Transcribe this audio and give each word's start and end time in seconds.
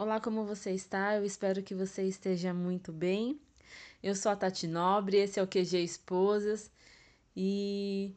Olá, 0.00 0.18
como 0.18 0.46
você 0.46 0.70
está? 0.70 1.14
Eu 1.16 1.26
espero 1.26 1.62
que 1.62 1.74
você 1.74 2.04
esteja 2.04 2.54
muito 2.54 2.90
bem. 2.90 3.38
Eu 4.02 4.14
sou 4.14 4.32
a 4.32 4.34
Tati 4.34 4.66
Nobre, 4.66 5.18
esse 5.18 5.38
é 5.38 5.42
o 5.42 5.46
QG 5.46 5.76
Esposas 5.76 6.70
e 7.36 8.14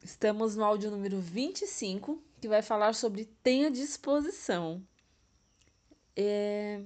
estamos 0.00 0.54
no 0.54 0.62
áudio 0.62 0.88
número 0.88 1.18
25, 1.18 2.22
que 2.40 2.46
vai 2.46 2.62
falar 2.62 2.94
sobre 2.94 3.24
tenha 3.42 3.72
disposição. 3.72 4.80
É... 6.14 6.80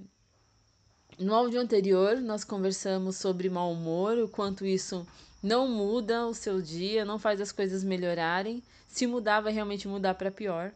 No 1.18 1.34
áudio 1.34 1.60
anterior, 1.60 2.16
nós 2.22 2.44
conversamos 2.44 3.16
sobre 3.16 3.50
mau 3.50 3.72
humor, 3.72 4.16
o 4.16 4.26
quanto 4.26 4.64
isso 4.64 5.06
não 5.42 5.68
muda 5.68 6.26
o 6.26 6.32
seu 6.32 6.62
dia, 6.62 7.04
não 7.04 7.18
faz 7.18 7.42
as 7.42 7.52
coisas 7.52 7.84
melhorarem. 7.84 8.62
Se 8.88 9.06
mudar, 9.06 9.42
vai 9.42 9.52
realmente 9.52 9.86
mudar 9.86 10.14
para 10.14 10.30
pior 10.30 10.72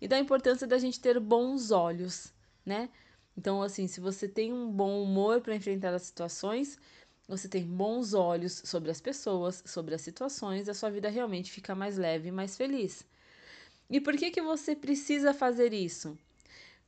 e 0.00 0.08
da 0.08 0.18
importância 0.18 0.66
da 0.66 0.78
gente 0.78 1.00
ter 1.00 1.18
bons 1.20 1.70
olhos, 1.70 2.32
né? 2.64 2.88
Então, 3.36 3.62
assim, 3.62 3.86
se 3.86 4.00
você 4.00 4.26
tem 4.26 4.52
um 4.52 4.70
bom 4.70 5.02
humor 5.02 5.40
para 5.40 5.54
enfrentar 5.54 5.92
as 5.94 6.02
situações, 6.02 6.78
você 7.28 7.48
tem 7.48 7.64
bons 7.64 8.14
olhos 8.14 8.62
sobre 8.64 8.90
as 8.90 9.00
pessoas, 9.00 9.62
sobre 9.66 9.94
as 9.94 10.00
situações, 10.00 10.68
a 10.68 10.74
sua 10.74 10.90
vida 10.90 11.08
realmente 11.08 11.50
fica 11.50 11.74
mais 11.74 11.98
leve 11.98 12.28
e 12.28 12.32
mais 12.32 12.56
feliz. 12.56 13.04
E 13.90 14.00
por 14.00 14.16
que 14.16 14.30
que 14.30 14.40
você 14.40 14.74
precisa 14.74 15.34
fazer 15.34 15.72
isso? 15.72 16.18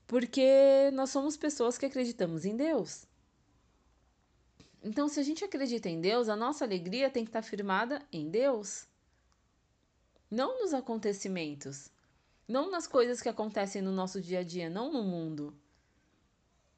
Porque 0.06 0.90
nós 0.92 1.10
somos 1.10 1.36
pessoas 1.36 1.76
que 1.76 1.86
acreditamos 1.86 2.44
em 2.44 2.56
Deus. 2.56 3.06
Então, 4.82 5.08
se 5.08 5.20
a 5.20 5.22
gente 5.22 5.44
acredita 5.44 5.88
em 5.88 6.00
Deus, 6.00 6.28
a 6.28 6.36
nossa 6.36 6.64
alegria 6.64 7.10
tem 7.10 7.24
que 7.24 7.30
estar 7.30 7.42
firmada 7.42 8.00
em 8.12 8.30
Deus, 8.30 8.86
não 10.30 10.60
nos 10.60 10.72
acontecimentos. 10.72 11.90
Não 12.48 12.70
nas 12.70 12.86
coisas 12.86 13.20
que 13.20 13.28
acontecem 13.28 13.82
no 13.82 13.92
nosso 13.92 14.22
dia 14.22 14.38
a 14.40 14.42
dia, 14.42 14.70
não 14.70 14.90
no 14.90 15.02
mundo. 15.02 15.54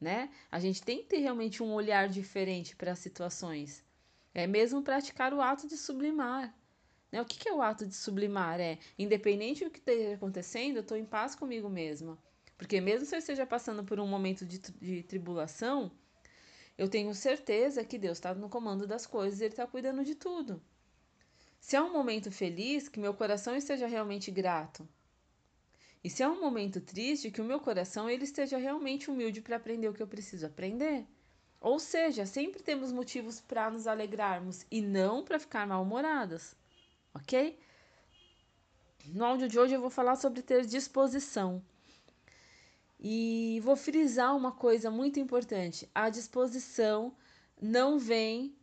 Né? 0.01 0.29
A 0.51 0.59
gente 0.59 0.83
tem 0.83 0.99
que 0.99 1.05
ter 1.05 1.19
realmente 1.19 1.63
um 1.63 1.73
olhar 1.73 2.09
diferente 2.09 2.75
para 2.75 2.91
as 2.91 2.99
situações. 2.99 3.85
É 4.35 4.49
mesmo 4.49 4.83
praticar 4.83 5.33
o 5.33 5.41
ato 5.41 5.69
de 5.69 5.77
sublimar. 5.77 6.53
Né? 7.13 7.23
O 7.23 7.25
que, 7.25 7.39
que 7.39 7.49
é 7.49 7.55
o 7.55 7.63
ato 7.63 7.87
de 7.87 7.95
sublimar? 7.95 8.59
É, 8.59 8.79
independente 8.99 9.65
do 9.65 9.71
que 9.71 9.79
esteja 9.79 10.15
acontecendo, 10.15 10.77
eu 10.77 10.83
estou 10.83 10.97
em 10.97 11.05
paz 11.05 11.37
comigo 11.37 11.69
mesma. 11.69 12.19
Porque 12.59 12.81
mesmo 12.81 13.07
se 13.07 13.15
eu 13.15 13.21
esteja 13.21 13.47
passando 13.47 13.85
por 13.85 14.01
um 14.01 14.09
momento 14.09 14.45
de, 14.45 14.59
de 14.59 15.03
tribulação, 15.05 15.93
eu 16.77 16.89
tenho 16.89 17.15
certeza 17.15 17.85
que 17.85 17.97
Deus 17.97 18.19
está 18.19 18.35
no 18.35 18.49
comando 18.49 18.89
das 18.89 19.07
coisas 19.07 19.41
e 19.41 19.45
Ele 19.45 19.53
está 19.53 19.69
cuidando 19.69 20.05
de 20.05 20.17
tudo. 20.17 20.61
Se 21.61 21.77
é 21.77 21.81
um 21.81 21.93
momento 21.93 22.33
feliz, 22.33 22.89
que 22.89 22.99
meu 22.99 23.15
coração 23.15 23.55
esteja 23.55 23.87
realmente 23.87 24.31
grato. 24.31 24.89
E 26.03 26.09
se 26.09 26.23
é 26.23 26.29
um 26.29 26.41
momento 26.41 26.81
triste, 26.81 27.31
que 27.31 27.41
o 27.41 27.45
meu 27.45 27.61
coração 27.61 28.09
ele 28.09 28.25
esteja 28.25 28.57
realmente 28.57 29.11
humilde 29.11 29.43
para 29.43 29.57
aprender 29.57 29.89
o 29.89 29.93
que 29.93 30.03
eu 30.03 30.07
preciso 30.07 30.47
aprender. 30.47 31.07
Ou 31.61 31.79
seja, 31.79 32.25
sempre 32.25 32.63
temos 32.63 32.91
motivos 32.91 33.41
para 33.41 33.71
nos 33.71 33.87
alegrarmos 33.87 34.65
e 34.71 34.81
não 34.81 35.23
para 35.23 35.39
ficar 35.39 35.67
mal-humoradas, 35.67 36.57
ok? 37.15 37.59
No 39.09 39.25
áudio 39.25 39.49
de 39.49 39.59
hoje 39.59 39.75
eu 39.75 39.81
vou 39.81 39.91
falar 39.91 40.17
sobre 40.17 40.41
ter 40.41 40.65
disposição. 40.65 41.63
E 42.99 43.61
vou 43.63 43.77
frisar 43.77 44.35
uma 44.37 44.53
coisa 44.53 44.91
muito 44.91 45.21
importante: 45.21 45.89
a 45.95 46.09
disposição 46.09 47.15
não 47.61 47.99
vem 47.99 48.55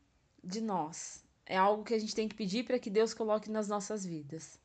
de 0.44 0.62
nós. 0.62 1.24
É 1.46 1.58
algo 1.58 1.84
que 1.84 1.94
a 1.94 2.00
gente 2.00 2.16
tem 2.16 2.28
que 2.28 2.36
pedir 2.36 2.64
para 2.66 2.80
que 2.80 2.90
Deus 2.90 3.14
coloque 3.14 3.50
nas 3.50 3.68
nossas 3.68 4.06
vidas. 4.06 4.60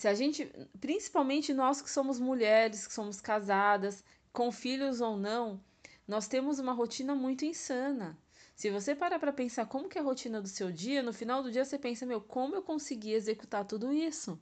Se 0.00 0.08
a 0.08 0.14
gente, 0.14 0.50
principalmente 0.80 1.52
nós 1.52 1.82
que 1.82 1.90
somos 1.90 2.18
mulheres, 2.18 2.86
que 2.86 2.94
somos 2.94 3.20
casadas, 3.20 4.02
com 4.32 4.50
filhos 4.50 5.02
ou 5.02 5.18
não, 5.18 5.60
nós 6.08 6.26
temos 6.26 6.58
uma 6.58 6.72
rotina 6.72 7.14
muito 7.14 7.44
insana. 7.44 8.16
Se 8.56 8.70
você 8.70 8.94
parar 8.94 9.18
para 9.18 9.30
pensar 9.30 9.66
como 9.66 9.90
que 9.90 9.98
é 9.98 10.00
a 10.00 10.04
rotina 10.04 10.40
do 10.40 10.48
seu 10.48 10.72
dia, 10.72 11.02
no 11.02 11.12
final 11.12 11.42
do 11.42 11.52
dia 11.52 11.66
você 11.66 11.78
pensa, 11.78 12.06
meu, 12.06 12.18
como 12.18 12.54
eu 12.54 12.62
consegui 12.62 13.12
executar 13.12 13.66
tudo 13.66 13.92
isso? 13.92 14.40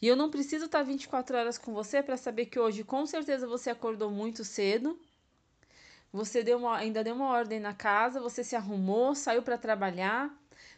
E 0.00 0.08
eu 0.08 0.16
não 0.16 0.30
preciso 0.30 0.64
estar 0.64 0.82
24 0.82 1.36
horas 1.36 1.58
com 1.58 1.74
você 1.74 2.02
para 2.02 2.16
saber 2.16 2.46
que 2.46 2.58
hoje 2.58 2.82
com 2.82 3.04
certeza 3.04 3.46
você 3.46 3.68
acordou 3.68 4.10
muito 4.10 4.42
cedo. 4.42 4.98
Você 6.10 6.42
deu 6.42 6.56
uma, 6.56 6.78
ainda 6.78 7.04
deu 7.04 7.14
uma 7.14 7.28
ordem 7.28 7.60
na 7.60 7.74
casa, 7.74 8.22
você 8.22 8.42
se 8.42 8.56
arrumou, 8.56 9.14
saiu 9.14 9.42
para 9.42 9.58
trabalhar, 9.58 10.34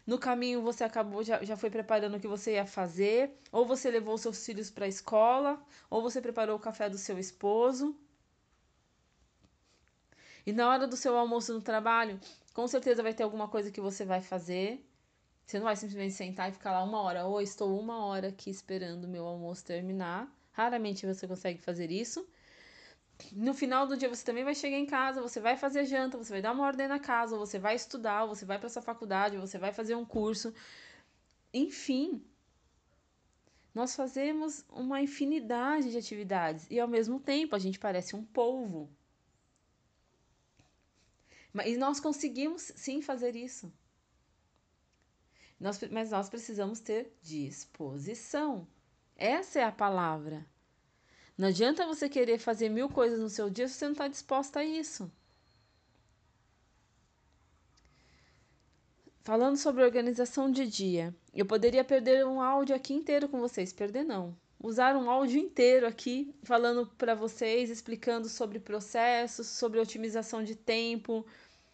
no 0.09 0.17
caminho 0.17 0.63
você 0.63 0.83
acabou, 0.83 1.23
já, 1.23 1.43
já 1.43 1.55
foi 1.55 1.69
preparando 1.69 2.17
o 2.17 2.19
que 2.19 2.27
você 2.27 2.53
ia 2.53 2.65
fazer, 2.65 3.31
ou 3.51 3.63
você 3.63 3.91
levou 3.91 4.17
seus 4.17 4.43
filhos 4.43 4.67
para 4.71 4.85
a 4.85 4.87
escola, 4.87 5.63
ou 5.87 6.01
você 6.01 6.19
preparou 6.19 6.55
o 6.57 6.59
café 6.59 6.89
do 6.89 6.97
seu 6.97 7.19
esposo. 7.19 7.95
E 10.47 10.51
na 10.51 10.67
hora 10.67 10.87
do 10.87 10.97
seu 10.97 11.15
almoço 11.15 11.53
no 11.53 11.61
trabalho, 11.61 12.19
com 12.55 12.67
certeza 12.67 13.03
vai 13.03 13.13
ter 13.13 13.21
alguma 13.21 13.47
coisa 13.47 13.69
que 13.69 13.79
você 13.79 14.03
vai 14.03 14.19
fazer. 14.19 14.83
Você 15.45 15.59
não 15.59 15.65
vai 15.65 15.75
simplesmente 15.75 16.15
sentar 16.15 16.49
e 16.49 16.53
ficar 16.53 16.71
lá 16.71 16.83
uma 16.83 17.01
hora. 17.03 17.25
Ou 17.25 17.39
estou 17.39 17.79
uma 17.79 18.03
hora 18.05 18.29
aqui 18.29 18.49
esperando 18.49 19.03
o 19.03 19.07
meu 19.07 19.27
almoço 19.27 19.63
terminar. 19.63 20.27
Raramente 20.51 21.05
você 21.05 21.27
consegue 21.27 21.59
fazer 21.61 21.91
isso. 21.91 22.27
No 23.31 23.53
final 23.53 23.85
do 23.85 23.97
dia 23.97 24.09
você 24.09 24.23
também 24.23 24.43
vai 24.43 24.55
chegar 24.55 24.77
em 24.77 24.85
casa, 24.85 25.21
você 25.21 25.39
vai 25.39 25.57
fazer 25.57 25.85
janta, 25.85 26.17
você 26.17 26.31
vai 26.31 26.41
dar 26.41 26.53
uma 26.53 26.65
ordem 26.65 26.87
na 26.87 26.99
casa, 26.99 27.37
você 27.37 27.59
vai 27.59 27.75
estudar, 27.75 28.25
você 28.25 28.45
vai 28.45 28.57
para 28.57 28.69
sua 28.69 28.81
faculdade, 28.81 29.37
você 29.37 29.57
vai 29.57 29.73
fazer 29.73 29.95
um 29.95 30.05
curso. 30.05 30.53
Enfim, 31.53 32.23
nós 33.73 33.95
fazemos 33.95 34.65
uma 34.69 35.01
infinidade 35.01 35.91
de 35.91 35.97
atividades 35.97 36.65
e 36.69 36.79
ao 36.79 36.87
mesmo 36.87 37.19
tempo 37.19 37.55
a 37.55 37.59
gente 37.59 37.77
parece 37.77 38.15
um 38.15 38.23
polvo. 38.23 38.89
Mas 41.53 41.77
nós 41.77 41.99
conseguimos 41.99 42.71
sim 42.75 43.01
fazer 43.01 43.35
isso. 43.35 43.71
Nós, 45.59 45.79
mas 45.91 46.11
nós 46.11 46.29
precisamos 46.29 46.79
ter 46.79 47.17
disposição. 47.21 48.67
Essa 49.15 49.59
é 49.59 49.63
a 49.63 49.71
palavra. 49.71 50.45
Não 51.39 51.47
adianta 51.47 51.87
você 51.87 52.09
querer 52.09 52.37
fazer 52.37 52.67
mil 52.67 52.89
coisas 52.89 53.17
no 53.17 53.29
seu 53.29 53.49
dia 53.49 53.65
se 53.65 53.75
você 53.75 53.85
não 53.85 53.93
está 53.93 54.09
disposta 54.09 54.59
a 54.59 54.63
isso. 54.65 55.09
Falando 59.23 59.55
sobre 59.55 59.85
organização 59.85 60.51
de 60.51 60.67
dia, 60.67 61.15
eu 61.33 61.45
poderia 61.45 61.81
perder 61.81 62.25
um 62.25 62.41
áudio 62.41 62.75
aqui 62.75 62.93
inteiro 62.93 63.29
com 63.29 63.39
vocês. 63.39 63.71
Perder 63.71 64.03
não. 64.03 64.35
Usar 64.61 64.97
um 64.97 65.09
áudio 65.09 65.39
inteiro 65.39 65.87
aqui 65.87 66.35
falando 66.43 66.85
para 66.97 67.15
vocês, 67.15 67.69
explicando 67.69 68.27
sobre 68.27 68.59
processos, 68.59 69.47
sobre 69.47 69.79
otimização 69.79 70.43
de 70.43 70.55
tempo, 70.55 71.25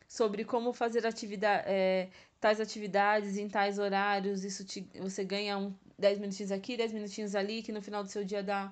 sobre 0.08 0.46
como 0.46 0.74
fazer 0.74 1.08
atividade, 1.08 1.64
é, 1.66 2.10
tais 2.40 2.62
atividades 2.62 3.36
em 3.36 3.50
tais 3.50 3.80
horários. 3.80 4.44
Isso 4.44 4.64
te, 4.64 4.88
você 5.00 5.24
ganha 5.24 5.58
um, 5.58 5.74
10 5.98 6.20
minutinhos 6.20 6.52
aqui, 6.52 6.78
10 6.78 6.94
minutinhos 6.94 7.34
ali, 7.34 7.64
que 7.64 7.72
no 7.72 7.82
final 7.82 8.04
do 8.04 8.10
seu 8.10 8.24
dia 8.24 8.44
dá 8.44 8.72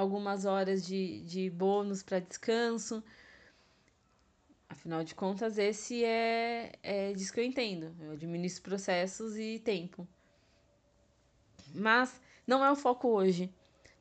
algumas 0.00 0.44
horas 0.44 0.84
de, 0.84 1.20
de 1.22 1.50
bônus 1.50 2.02
para 2.02 2.20
descanso. 2.20 3.02
Afinal 4.68 5.04
de 5.04 5.14
contas, 5.14 5.58
esse 5.58 6.04
é, 6.04 6.72
é 6.82 7.12
disso 7.12 7.32
que 7.32 7.40
eu 7.40 7.44
entendo. 7.44 7.94
Eu 8.00 8.12
administro 8.12 8.62
processos 8.62 9.36
e 9.36 9.58
tempo. 9.58 10.06
Mas 11.74 12.20
não 12.46 12.64
é 12.64 12.70
o 12.70 12.76
foco 12.76 13.08
hoje, 13.08 13.52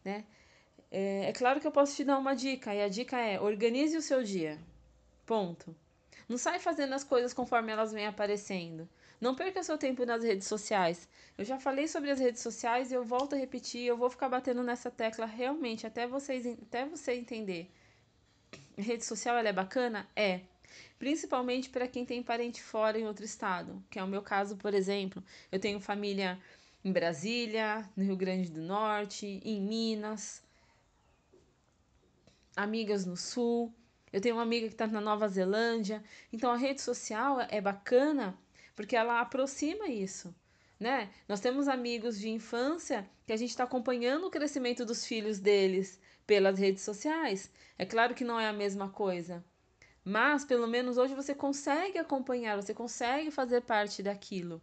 né? 0.04 0.26
É, 0.92 1.30
é 1.30 1.34
claro 1.34 1.60
que 1.60 1.68
eu 1.68 1.72
posso 1.72 1.96
te 1.96 2.04
dar 2.04 2.18
uma 2.18 2.36
dica, 2.36 2.74
e 2.74 2.82
a 2.82 2.90
dica 2.90 3.18
é 3.18 3.40
organize 3.40 3.96
o 3.96 4.02
seu 4.02 4.24
dia. 4.24 4.58
Ponto. 5.26 5.76
Não 6.28 6.38
sai 6.38 6.60
fazendo 6.60 6.94
as 6.94 7.04
coisas 7.04 7.34
conforme 7.34 7.72
elas 7.72 7.92
vêm 7.92 8.08
aparecendo. 8.08 8.88
Não 9.20 9.36
perca 9.36 9.62
seu 9.64 9.78
tempo 9.78 10.06
nas 10.06 10.24
redes 10.24 10.48
sociais. 10.48 11.08
Eu 11.38 11.44
já 11.44 11.60
falei 11.60 11.88
sobre 11.88 12.10
as 12.10 12.20
redes 12.20 12.42
sociais 12.42 12.92
e 12.92 12.94
eu 12.94 13.04
volto 13.04 13.34
a 13.36 13.38
repetir, 13.38 13.84
eu 13.84 13.98
vou 13.98 14.10
ficar 14.10 14.30
batendo 14.30 14.64
nessa 14.64 14.90
tecla 14.90 15.26
realmente 15.26 15.86
até 15.86 16.08
vocês 16.08 16.46
até 16.46 16.86
você 16.86 17.14
entender. 17.14 17.70
Rede 18.78 19.04
social 19.04 19.38
ela 19.38 19.50
é 19.50 19.54
bacana? 19.54 20.08
É. 20.16 20.42
Principalmente 20.98 21.70
para 21.70 21.88
quem 21.88 22.06
tem 22.06 22.24
parente 22.24 22.62
fora 22.62 22.98
em 22.98 23.06
outro 23.06 23.26
estado, 23.26 23.84
que 23.90 24.00
é 24.00 24.04
o 24.04 24.08
meu 24.08 24.22
caso, 24.22 24.56
por 24.56 24.74
exemplo. 24.74 25.22
Eu 25.52 25.60
tenho 25.60 25.80
família 25.82 26.40
em 26.84 26.92
Brasília, 26.92 27.90
no 27.96 28.04
Rio 28.04 28.16
Grande 28.16 28.50
do 28.50 28.62
Norte, 28.62 29.42
em 29.44 29.62
Minas, 29.62 30.42
amigas 32.56 33.06
no 33.06 33.18
Sul. 33.18 33.74
Eu 34.12 34.22
tenho 34.22 34.36
uma 34.36 34.44
amiga 34.44 34.68
que 34.68 34.74
está 34.74 34.88
na 34.88 35.02
Nova 35.02 35.28
Zelândia. 35.28 36.04
Então 36.32 36.52
a 36.52 36.58
rede 36.58 36.82
social 36.82 37.40
é 37.50 37.60
bacana 37.60 38.38
porque 38.80 38.96
ela 38.96 39.20
aproxima 39.20 39.90
isso. 39.90 40.34
Né? 40.80 41.10
Nós 41.28 41.42
temos 41.42 41.68
amigos 41.68 42.18
de 42.18 42.30
infância 42.30 43.06
que 43.28 43.34
a 43.34 43.36
gente 43.36 43.50
está 43.50 43.66
acompanhando 43.66 44.26
o 44.26 44.32
crescimento 44.32 44.86
dos 44.86 45.06
filhos 45.06 45.38
deles 45.38 46.00
pelas 46.26 46.58
redes 46.58 46.82
sociais. 46.82 47.52
É 47.78 47.86
claro 47.86 48.16
que 48.16 48.24
não 48.24 48.40
é 48.40 48.48
a 48.48 48.54
mesma 48.54 48.88
coisa, 48.88 49.44
mas 50.02 50.46
pelo 50.46 50.66
menos 50.66 50.98
hoje 50.98 51.14
você 51.14 51.36
consegue 51.36 51.98
acompanhar, 51.98 52.56
você 52.56 52.74
consegue 52.74 53.30
fazer 53.32 53.64
parte 53.64 54.02
daquilo. 54.02 54.62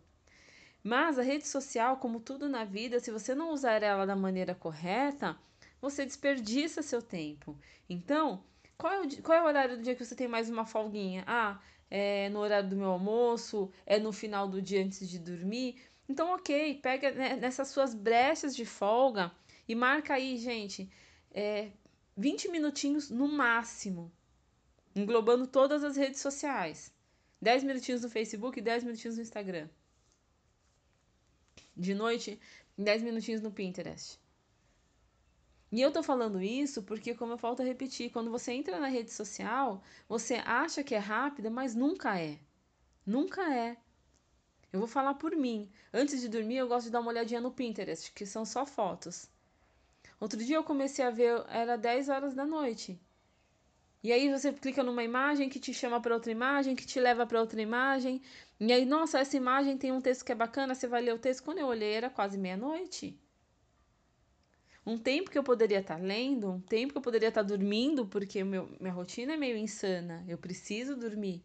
Mas 0.82 1.18
a 1.18 1.22
rede 1.22 1.46
social, 1.46 1.98
como 1.98 2.18
tudo 2.18 2.48
na 2.48 2.64
vida, 2.64 2.98
se 2.98 3.10
você 3.10 3.34
não 3.34 3.52
usar 3.52 3.82
ela 3.82 4.06
da 4.06 4.16
maneira 4.16 4.54
correta, 4.54 5.36
você 5.78 6.06
desperdiça 6.06 6.80
seu 6.80 7.02
tempo. 7.02 7.54
Então, 7.86 8.42
qual 8.78 8.92
é, 8.92 9.00
o, 9.02 9.22
qual 9.22 9.38
é 9.38 9.42
o 9.42 9.46
horário 9.46 9.76
do 9.76 9.82
dia 9.82 9.94
que 9.94 10.04
você 10.04 10.14
tem 10.14 10.28
mais 10.28 10.50
uma 10.50 10.66
folguinha? 10.66 11.24
Ah, 11.26 11.60
é 11.90 12.28
no 12.30 12.40
horário 12.40 12.68
do 12.68 12.76
meu 12.76 12.90
almoço, 12.90 13.70
é 13.84 13.98
no 13.98 14.12
final 14.12 14.48
do 14.48 14.60
dia 14.60 14.84
antes 14.84 15.08
de 15.08 15.18
dormir. 15.18 15.80
Então, 16.08 16.34
ok, 16.34 16.74
pega 16.80 17.10
nessas 17.36 17.68
suas 17.68 17.94
brechas 17.94 18.54
de 18.54 18.64
folga 18.64 19.32
e 19.66 19.74
marca 19.74 20.14
aí, 20.14 20.36
gente, 20.36 20.90
é, 21.32 21.70
20 22.16 22.48
minutinhos 22.50 23.10
no 23.10 23.28
máximo, 23.28 24.12
englobando 24.94 25.46
todas 25.46 25.82
as 25.82 25.96
redes 25.96 26.20
sociais. 26.20 26.94
10 27.40 27.64
minutinhos 27.64 28.02
no 28.02 28.08
Facebook 28.08 28.58
e 28.58 28.62
10 28.62 28.84
minutinhos 28.84 29.16
no 29.16 29.22
Instagram. 29.22 29.68
De 31.76 31.94
noite, 31.94 32.40
10 32.78 33.02
minutinhos 33.02 33.42
no 33.42 33.50
Pinterest. 33.50 34.18
E 35.70 35.80
eu 35.80 35.90
tô 35.92 36.02
falando 36.02 36.40
isso 36.40 36.82
porque, 36.82 37.14
como 37.14 37.32
eu 37.32 37.38
falta 37.38 37.64
repetir, 37.64 38.10
quando 38.10 38.30
você 38.30 38.52
entra 38.52 38.78
na 38.78 38.88
rede 38.88 39.12
social, 39.12 39.82
você 40.08 40.34
acha 40.44 40.82
que 40.84 40.94
é 40.94 40.98
rápida, 40.98 41.50
mas 41.50 41.74
nunca 41.74 42.18
é. 42.20 42.38
Nunca 43.04 43.42
é. 43.52 43.76
Eu 44.72 44.78
vou 44.80 44.88
falar 44.88 45.14
por 45.14 45.34
mim. 45.34 45.70
Antes 45.92 46.20
de 46.20 46.28
dormir, 46.28 46.56
eu 46.56 46.68
gosto 46.68 46.86
de 46.86 46.92
dar 46.92 47.00
uma 47.00 47.10
olhadinha 47.10 47.40
no 47.40 47.50
Pinterest, 47.50 48.12
que 48.12 48.26
são 48.26 48.44
só 48.44 48.64
fotos. 48.66 49.28
Outro 50.20 50.38
dia 50.42 50.56
eu 50.56 50.64
comecei 50.64 51.04
a 51.04 51.10
ver, 51.10 51.44
era 51.48 51.76
10 51.76 52.08
horas 52.08 52.34
da 52.34 52.46
noite. 52.46 53.00
E 54.02 54.12
aí 54.12 54.30
você 54.30 54.52
clica 54.52 54.82
numa 54.82 55.02
imagem 55.02 55.48
que 55.48 55.58
te 55.58 55.74
chama 55.74 56.00
para 56.00 56.14
outra 56.14 56.30
imagem, 56.30 56.76
que 56.76 56.86
te 56.86 57.00
leva 57.00 57.26
para 57.26 57.40
outra 57.40 57.60
imagem. 57.60 58.22
E 58.60 58.72
aí, 58.72 58.84
nossa, 58.84 59.18
essa 59.18 59.36
imagem 59.36 59.76
tem 59.76 59.90
um 59.92 60.00
texto 60.00 60.24
que 60.24 60.32
é 60.32 60.34
bacana, 60.34 60.74
você 60.74 60.86
vai 60.86 61.02
ler 61.02 61.14
o 61.14 61.18
texto. 61.18 61.42
Quando 61.42 61.58
eu 61.58 61.66
olhei, 61.66 61.92
era 61.92 62.08
quase 62.08 62.38
meia-noite. 62.38 63.18
Um 64.86 64.96
tempo 64.96 65.30
que 65.30 65.36
eu 65.36 65.42
poderia 65.42 65.80
estar 65.80 65.96
tá 65.96 66.00
lendo, 66.00 66.48
um 66.48 66.60
tempo 66.60 66.92
que 66.92 66.98
eu 66.98 67.02
poderia 67.02 67.28
estar 67.28 67.42
tá 67.42 67.48
dormindo, 67.48 68.06
porque 68.06 68.44
meu, 68.44 68.70
minha 68.80 68.92
rotina 68.92 69.34
é 69.34 69.36
meio 69.36 69.56
insana. 69.56 70.24
Eu 70.28 70.38
preciso 70.38 70.94
dormir. 70.96 71.44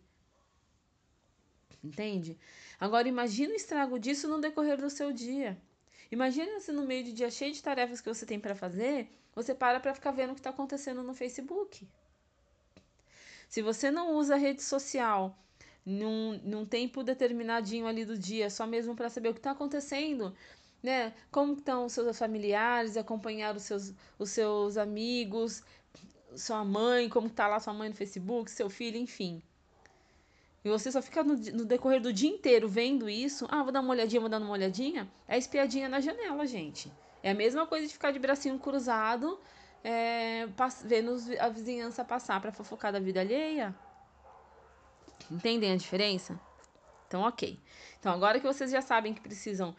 Entende? 1.83 2.37
Agora 2.79 3.07
imagina 3.07 3.53
o 3.53 3.55
estrago 3.55 3.97
disso 3.97 4.27
no 4.27 4.39
decorrer 4.39 4.77
do 4.79 4.89
seu 4.89 5.11
dia. 5.11 5.59
Imagina 6.11 6.59
se 6.59 6.71
no 6.71 6.85
meio 6.85 7.03
de 7.03 7.13
dia 7.13 7.31
cheio 7.31 7.51
de 7.51 7.63
tarefas 7.63 7.99
que 7.99 8.09
você 8.09 8.25
tem 8.25 8.39
para 8.39 8.53
fazer, 8.53 9.09
você 9.33 9.55
para 9.55 9.79
para 9.79 9.95
ficar 9.95 10.11
vendo 10.11 10.31
o 10.31 10.33
que 10.35 10.39
está 10.39 10.51
acontecendo 10.51 11.01
no 11.01 11.13
Facebook. 11.13 11.87
Se 13.49 13.61
você 13.61 13.89
não 13.89 14.15
usa 14.15 14.35
a 14.35 14.37
rede 14.37 14.61
social 14.61 15.35
num, 15.85 16.39
num 16.43 16.65
tempo 16.65 17.03
determinadinho 17.03 17.87
ali 17.87 18.05
do 18.05 18.17
dia, 18.17 18.49
só 18.49 18.67
mesmo 18.67 18.95
para 18.95 19.09
saber 19.09 19.29
o 19.29 19.33
que 19.33 19.39
está 19.39 19.51
acontecendo, 19.51 20.35
né? 20.81 21.13
Como 21.31 21.53
estão 21.53 21.85
os 21.85 21.93
seus 21.93 22.17
familiares, 22.17 22.97
acompanhar 22.97 23.55
os 23.55 23.63
seus, 23.63 23.93
os 24.17 24.29
seus 24.29 24.77
amigos, 24.77 25.63
sua 26.35 26.63
mãe, 26.63 27.09
como 27.09 27.27
está 27.27 27.47
lá 27.47 27.59
sua 27.59 27.73
mãe 27.73 27.89
no 27.89 27.95
Facebook, 27.95 28.49
seu 28.49 28.69
filho, 28.69 28.97
enfim. 28.97 29.41
E 30.63 30.69
você 30.69 30.91
só 30.91 31.01
fica 31.01 31.23
no, 31.23 31.35
no, 31.35 31.65
decorrer 31.65 31.99
do 31.99 32.13
dia 32.13 32.29
inteiro 32.29 32.67
vendo 32.67 33.09
isso. 33.09 33.47
Ah, 33.49 33.63
vou 33.63 33.71
dar 33.71 33.81
uma 33.81 33.91
olhadinha, 33.91 34.21
vou 34.21 34.29
dar 34.29 34.39
uma 34.39 34.51
olhadinha. 34.51 35.11
É 35.27 35.37
espiadinha 35.37 35.89
na 35.89 35.99
janela, 35.99 36.45
gente. 36.45 36.91
É 37.23 37.31
a 37.31 37.33
mesma 37.33 37.65
coisa 37.65 37.87
de 37.87 37.93
ficar 37.93 38.11
de 38.11 38.19
bracinho 38.19 38.57
cruzado, 38.59 39.39
é, 39.83 40.47
vendo 40.83 41.15
a 41.39 41.49
vizinhança 41.49 42.05
passar 42.05 42.39
para 42.39 42.51
fofocar 42.51 42.91
da 42.91 42.99
vida 42.99 43.19
alheia. 43.21 43.75
Entendem 45.29 45.71
a 45.71 45.75
diferença? 45.75 46.39
Então, 47.07 47.21
ok. 47.21 47.59
Então, 47.99 48.13
agora 48.13 48.39
que 48.39 48.45
vocês 48.45 48.71
já 48.71 48.81
sabem 48.81 49.13
que 49.13 49.21
precisam 49.21 49.75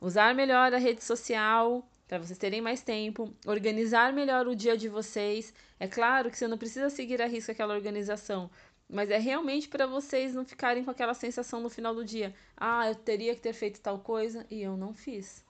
usar 0.00 0.34
melhor 0.34 0.72
a 0.72 0.78
rede 0.78 1.02
social 1.02 1.88
para 2.06 2.18
vocês 2.18 2.38
terem 2.38 2.62
mais 2.62 2.82
tempo, 2.82 3.32
organizar 3.46 4.12
melhor 4.12 4.46
o 4.46 4.56
dia 4.56 4.76
de 4.76 4.88
vocês. 4.88 5.52
É 5.78 5.86
claro 5.86 6.30
que 6.30 6.38
você 6.38 6.48
não 6.48 6.56
precisa 6.56 6.88
seguir 6.88 7.20
a 7.20 7.26
risca 7.26 7.52
aquela 7.52 7.74
organização, 7.74 8.50
mas 8.88 9.10
é 9.10 9.18
realmente 9.18 9.68
para 9.68 9.86
vocês 9.86 10.34
não 10.34 10.44
ficarem 10.44 10.82
com 10.82 10.90
aquela 10.90 11.12
sensação 11.12 11.60
no 11.60 11.68
final 11.68 11.94
do 11.94 12.04
dia: 12.04 12.34
ah, 12.56 12.88
eu 12.88 12.94
teria 12.94 13.34
que 13.34 13.42
ter 13.42 13.52
feito 13.52 13.80
tal 13.80 13.98
coisa 13.98 14.46
e 14.50 14.62
eu 14.62 14.76
não 14.76 14.94
fiz. 14.94 15.44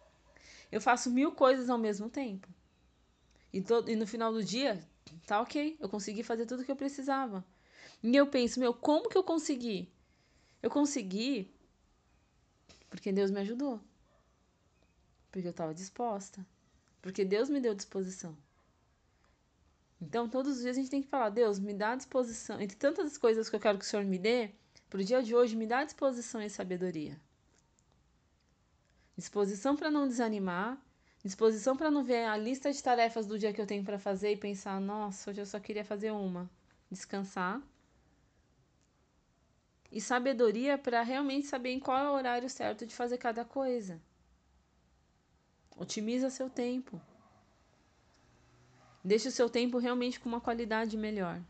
Eu 0.70 0.80
faço 0.80 1.10
mil 1.10 1.32
coisas 1.32 1.70
ao 1.70 1.78
mesmo 1.78 2.10
tempo. 2.10 2.48
E, 3.52 3.62
todo, 3.62 3.88
e 3.88 3.96
no 3.96 4.06
final 4.06 4.32
do 4.32 4.44
dia, 4.44 4.78
tá 5.26 5.40
ok, 5.40 5.76
eu 5.80 5.88
consegui 5.88 6.22
fazer 6.22 6.44
tudo 6.44 6.64
que 6.64 6.70
eu 6.70 6.76
precisava. 6.76 7.44
E 8.02 8.14
eu 8.14 8.26
penso, 8.26 8.60
meu, 8.60 8.74
como 8.74 9.08
que 9.08 9.16
eu 9.16 9.24
consegui? 9.24 9.90
Eu 10.62 10.70
consegui 10.70 11.50
porque 12.90 13.12
Deus 13.12 13.30
me 13.30 13.40
ajudou. 13.40 13.80
Porque 15.38 15.46
eu 15.46 15.52
estava 15.52 15.72
disposta. 15.72 16.44
Porque 17.00 17.24
Deus 17.24 17.48
me 17.48 17.60
deu 17.60 17.72
disposição. 17.72 18.36
Então, 20.00 20.28
todos 20.28 20.56
os 20.56 20.62
dias 20.62 20.76
a 20.76 20.80
gente 20.80 20.90
tem 20.90 21.00
que 21.00 21.06
falar: 21.06 21.30
Deus, 21.30 21.60
me 21.60 21.72
dá 21.72 21.94
disposição. 21.94 22.60
Entre 22.60 22.76
tantas 22.76 23.16
coisas 23.16 23.48
que 23.48 23.54
eu 23.54 23.60
quero 23.60 23.78
que 23.78 23.84
o 23.84 23.86
Senhor 23.86 24.04
me 24.04 24.18
dê, 24.18 24.50
para 24.90 25.00
o 25.00 25.04
dia 25.04 25.22
de 25.22 25.36
hoje, 25.36 25.54
me 25.54 25.64
dá 25.64 25.84
disposição 25.84 26.42
e 26.42 26.50
sabedoria. 26.50 27.16
Disposição 29.16 29.76
para 29.76 29.92
não 29.92 30.08
desanimar. 30.08 30.76
Disposição 31.22 31.76
para 31.76 31.88
não 31.90 32.02
ver 32.02 32.24
a 32.24 32.36
lista 32.36 32.72
de 32.72 32.82
tarefas 32.82 33.24
do 33.24 33.38
dia 33.38 33.52
que 33.52 33.60
eu 33.60 33.66
tenho 33.66 33.84
para 33.84 33.98
fazer 33.98 34.32
e 34.32 34.36
pensar: 34.36 34.80
nossa, 34.80 35.30
hoje 35.30 35.40
eu 35.40 35.46
só 35.46 35.60
queria 35.60 35.84
fazer 35.84 36.10
uma. 36.10 36.50
Descansar. 36.90 37.62
E 39.92 40.00
sabedoria 40.00 40.76
para 40.76 41.02
realmente 41.02 41.46
saber 41.46 41.70
em 41.70 41.78
qual 41.78 41.96
é 41.96 42.10
o 42.10 42.14
horário 42.14 42.50
certo 42.50 42.84
de 42.84 42.94
fazer 42.94 43.18
cada 43.18 43.44
coisa. 43.44 44.00
Otimiza 45.78 46.28
seu 46.28 46.50
tempo. 46.50 47.00
Deixe 49.04 49.28
o 49.28 49.32
seu 49.32 49.48
tempo 49.48 49.78
realmente 49.78 50.18
com 50.18 50.28
uma 50.28 50.40
qualidade 50.40 50.96
melhor. 50.96 51.40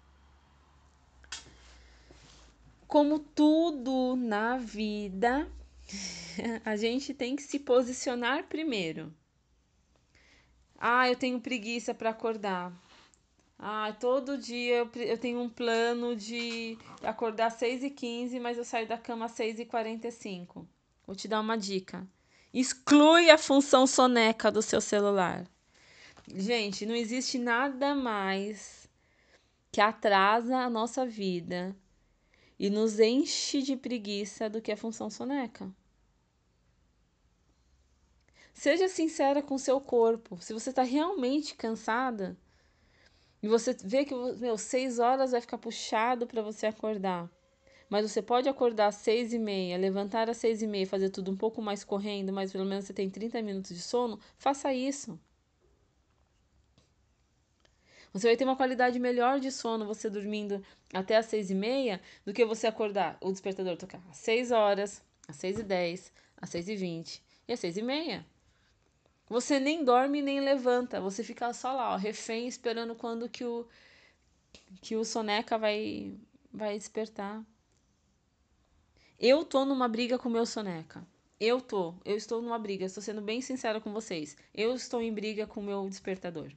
Como 2.86 3.18
tudo 3.18 4.16
na 4.16 4.58
vida, 4.58 5.50
a 6.64 6.76
gente 6.76 7.14
tem 7.14 7.34
que 7.34 7.42
se 7.42 7.58
posicionar 7.58 8.46
primeiro. 8.46 9.12
Ah, 10.78 11.08
eu 11.08 11.16
tenho 11.16 11.40
preguiça 11.40 11.94
para 11.94 12.10
acordar. 12.10 12.72
Ah, 13.58 13.92
todo 13.98 14.38
dia 14.38 14.88
eu 14.94 15.18
tenho 15.18 15.40
um 15.40 15.50
plano 15.50 16.14
de 16.14 16.78
acordar 17.02 17.46
às 17.46 17.54
6h15, 17.54 18.38
mas 18.40 18.56
eu 18.56 18.64
saio 18.64 18.86
da 18.86 18.96
cama 18.96 19.24
às 19.24 19.32
6h45. 19.32 20.64
Vou 21.04 21.16
te 21.16 21.26
dar 21.26 21.40
uma 21.40 21.56
dica. 21.56 22.06
Exclui 22.52 23.30
a 23.30 23.36
função 23.36 23.86
soneca 23.86 24.50
do 24.50 24.62
seu 24.62 24.80
celular. 24.80 25.46
Gente, 26.26 26.86
não 26.86 26.94
existe 26.94 27.38
nada 27.38 27.94
mais 27.94 28.88
que 29.70 29.80
atrasa 29.80 30.56
a 30.56 30.70
nossa 30.70 31.06
vida 31.06 31.76
e 32.58 32.70
nos 32.70 32.98
enche 32.98 33.62
de 33.62 33.76
preguiça 33.76 34.48
do 34.48 34.60
que 34.60 34.72
a 34.72 34.76
função 34.76 35.08
soneca. 35.08 35.70
Seja 38.52 38.88
sincera 38.88 39.40
com 39.40 39.56
seu 39.56 39.80
corpo. 39.80 40.42
Se 40.42 40.52
você 40.52 40.70
está 40.70 40.82
realmente 40.82 41.54
cansada 41.54 42.36
e 43.42 43.46
você 43.46 43.72
vê 43.84 44.04
que 44.04 44.14
meu, 44.14 44.58
seis 44.58 44.98
horas 44.98 45.30
vai 45.30 45.40
ficar 45.40 45.58
puxado 45.58 46.26
para 46.26 46.42
você 46.42 46.66
acordar, 46.66 47.30
mas 47.88 48.10
você 48.10 48.20
pode 48.20 48.48
acordar 48.48 48.88
às 48.88 48.96
seis 48.96 49.32
e 49.32 49.38
meia, 49.38 49.76
levantar 49.78 50.28
às 50.28 50.36
seis 50.36 50.62
e 50.62 50.66
meia, 50.66 50.86
fazer 50.86 51.10
tudo 51.10 51.30
um 51.30 51.36
pouco 51.36 51.62
mais 51.62 51.84
correndo, 51.84 52.32
mas 52.32 52.52
pelo 52.52 52.64
menos 52.64 52.84
você 52.84 52.92
tem 52.92 53.08
30 53.08 53.40
minutos 53.42 53.74
de 53.74 53.82
sono, 53.82 54.18
faça 54.36 54.72
isso. 54.72 55.18
Você 58.12 58.26
vai 58.26 58.36
ter 58.36 58.44
uma 58.44 58.56
qualidade 58.56 58.98
melhor 58.98 59.38
de 59.38 59.50
sono 59.50 59.86
você 59.86 60.08
dormindo 60.08 60.64
até 60.92 61.16
às 61.16 61.26
seis 61.26 61.50
e 61.50 61.54
meia 61.54 62.00
do 62.24 62.32
que 62.32 62.44
você 62.44 62.66
acordar, 62.66 63.18
o 63.20 63.30
despertador 63.30 63.76
tocar 63.76 64.02
às 64.10 64.16
seis 64.16 64.50
horas, 64.50 65.02
às 65.26 65.36
seis 65.36 65.58
e 65.58 65.62
dez, 65.62 66.12
às 66.36 66.50
seis 66.50 66.68
e 66.68 66.76
vinte 66.76 67.22
e 67.46 67.52
às 67.52 67.60
seis 67.60 67.76
e 67.76 67.82
meia. 67.82 68.24
Você 69.28 69.60
nem 69.60 69.84
dorme 69.84 70.22
nem 70.22 70.40
levanta, 70.40 71.00
você 71.00 71.22
fica 71.22 71.52
só 71.52 71.72
lá, 71.72 71.92
ó, 71.92 71.96
refém, 71.96 72.48
esperando 72.48 72.94
quando 72.94 73.28
que 73.28 73.44
o, 73.44 73.66
que 74.80 74.96
o 74.96 75.04
soneca 75.04 75.58
vai, 75.58 76.14
vai 76.52 76.78
despertar. 76.78 77.44
Eu 79.20 79.44
tô 79.44 79.64
numa 79.64 79.88
briga 79.88 80.16
com 80.16 80.28
o 80.28 80.32
meu 80.32 80.46
soneca. 80.46 81.04
Eu 81.40 81.60
tô, 81.60 81.92
eu 82.04 82.16
estou 82.16 82.40
numa 82.40 82.56
briga, 82.56 82.84
estou 82.84 83.02
sendo 83.02 83.20
bem 83.20 83.40
sincera 83.40 83.80
com 83.80 83.92
vocês. 83.92 84.36
Eu 84.54 84.76
estou 84.76 85.02
em 85.02 85.12
briga 85.12 85.44
com 85.44 85.58
o 85.58 85.62
meu 85.62 85.88
despertador. 85.88 86.52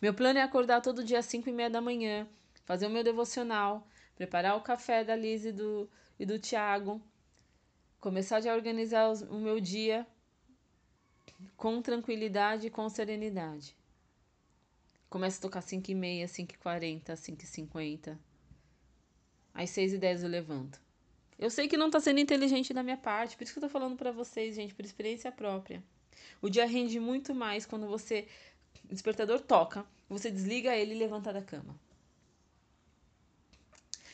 Meu 0.00 0.14
plano 0.14 0.38
é 0.38 0.42
acordar 0.42 0.82
todo 0.82 1.02
dia 1.02 1.18
às 1.18 1.26
5 1.26 1.48
e 1.48 1.52
meia 1.52 1.68
da 1.68 1.80
manhã, 1.80 2.28
fazer 2.64 2.86
o 2.86 2.90
meu 2.90 3.02
devocional, 3.02 3.84
preparar 4.14 4.56
o 4.56 4.60
café 4.60 5.02
da 5.02 5.16
Liz 5.16 5.44
e 5.44 5.50
do, 5.50 5.90
e 6.16 6.24
do 6.24 6.38
Tiago, 6.38 7.02
começar 8.00 8.40
a 8.48 8.54
organizar 8.54 9.10
os, 9.10 9.22
o 9.22 9.34
meu 9.34 9.58
dia 9.58 10.06
com 11.56 11.82
tranquilidade 11.82 12.68
e 12.68 12.70
com 12.70 12.88
serenidade. 12.88 13.76
Começa 15.08 15.38
a 15.38 15.42
tocar 15.42 15.60
5 15.60 15.90
e 15.90 15.94
meia, 15.94 16.28
5 16.28 16.54
e 16.54 16.58
40, 16.58 17.16
5 17.16 17.42
e 17.42 17.46
50 17.46 18.29
às 19.54 19.70
6 19.70 19.94
e 19.94 19.98
10 19.98 20.22
eu 20.22 20.28
levanto. 20.28 20.80
Eu 21.38 21.50
sei 21.50 21.68
que 21.68 21.76
não 21.76 21.86
está 21.86 22.00
sendo 22.00 22.20
inteligente 22.20 22.74
da 22.74 22.82
minha 22.82 22.96
parte, 22.96 23.36
por 23.36 23.44
isso 23.44 23.52
que 23.52 23.58
eu 23.58 23.62
tô 23.62 23.68
falando 23.68 23.96
para 23.96 24.12
vocês, 24.12 24.54
gente, 24.54 24.74
por 24.74 24.84
experiência 24.84 25.32
própria. 25.32 25.82
O 26.42 26.48
dia 26.48 26.66
rende 26.66 27.00
muito 27.00 27.34
mais 27.34 27.64
quando 27.64 27.86
você. 27.86 28.26
O 28.84 28.92
despertador 28.92 29.40
toca, 29.40 29.84
você 30.08 30.30
desliga 30.30 30.74
ele 30.74 30.94
e 30.94 30.98
levanta 30.98 31.32
da 31.32 31.42
cama. 31.42 31.74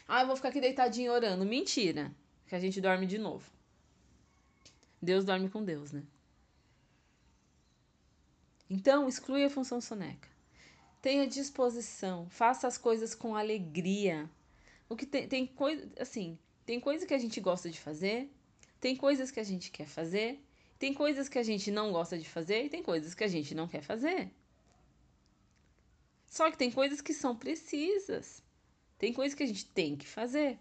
Ah, 0.09 0.21
eu 0.21 0.27
vou 0.27 0.37
ficar 0.37 0.51
aqui 0.51 0.61
deitadinho 0.61 1.13
orando. 1.13 1.45
Mentira. 1.45 2.13
Que 2.47 2.55
a 2.55 2.61
gente 2.61 2.81
dorme 2.81 3.07
de 3.07 3.19
novo. 3.19 3.51
Deus 5.03 5.25
dorme 5.25 5.49
com 5.49 5.65
Deus, 5.65 5.93
né? 5.93 6.03
Então, 8.71 9.09
exclui 9.09 9.45
a 9.45 9.51
função 9.51 9.81
soneca. 9.81 10.29
Tenha 11.03 11.27
disposição, 11.27 12.29
faça 12.31 12.67
as 12.67 12.77
coisas 12.77 13.15
com 13.15 13.37
alegria. 13.37 14.29
O 14.89 14.97
que 14.97 15.07
tem, 15.07 15.29
tem 15.29 15.47
coisa, 15.47 15.89
assim, 15.99 16.39
tem 16.65 16.79
coisa 16.81 17.07
que 17.07 17.15
a 17.15 17.19
gente 17.19 17.41
gosta 17.41 17.71
de 17.71 17.79
fazer, 17.81 18.31
tem 18.81 18.97
coisas 18.97 19.31
que 19.31 19.41
a 19.41 19.45
gente 19.45 19.71
quer 19.71 19.87
fazer, 19.87 20.41
tem 20.79 20.93
coisas 20.93 21.29
que 21.29 21.39
a 21.39 21.43
gente 21.43 21.71
não 21.71 21.93
gosta 21.93 22.19
de 22.19 22.29
fazer 22.29 22.65
e 22.65 22.69
tem 22.69 22.83
coisas 22.83 23.15
que 23.15 23.25
a 23.25 23.29
gente 23.29 23.55
não 23.55 23.67
quer 23.67 23.83
fazer. 23.83 24.31
Só 26.27 26.51
que 26.51 26.59
tem 26.59 26.71
coisas 26.71 27.01
que 27.01 27.15
são 27.15 27.35
precisas. 27.35 28.43
Tem 28.99 29.13
coisas 29.13 29.35
que 29.35 29.43
a 29.43 29.47
gente 29.47 29.65
tem 29.67 29.97
que 29.97 30.07
fazer. 30.07 30.59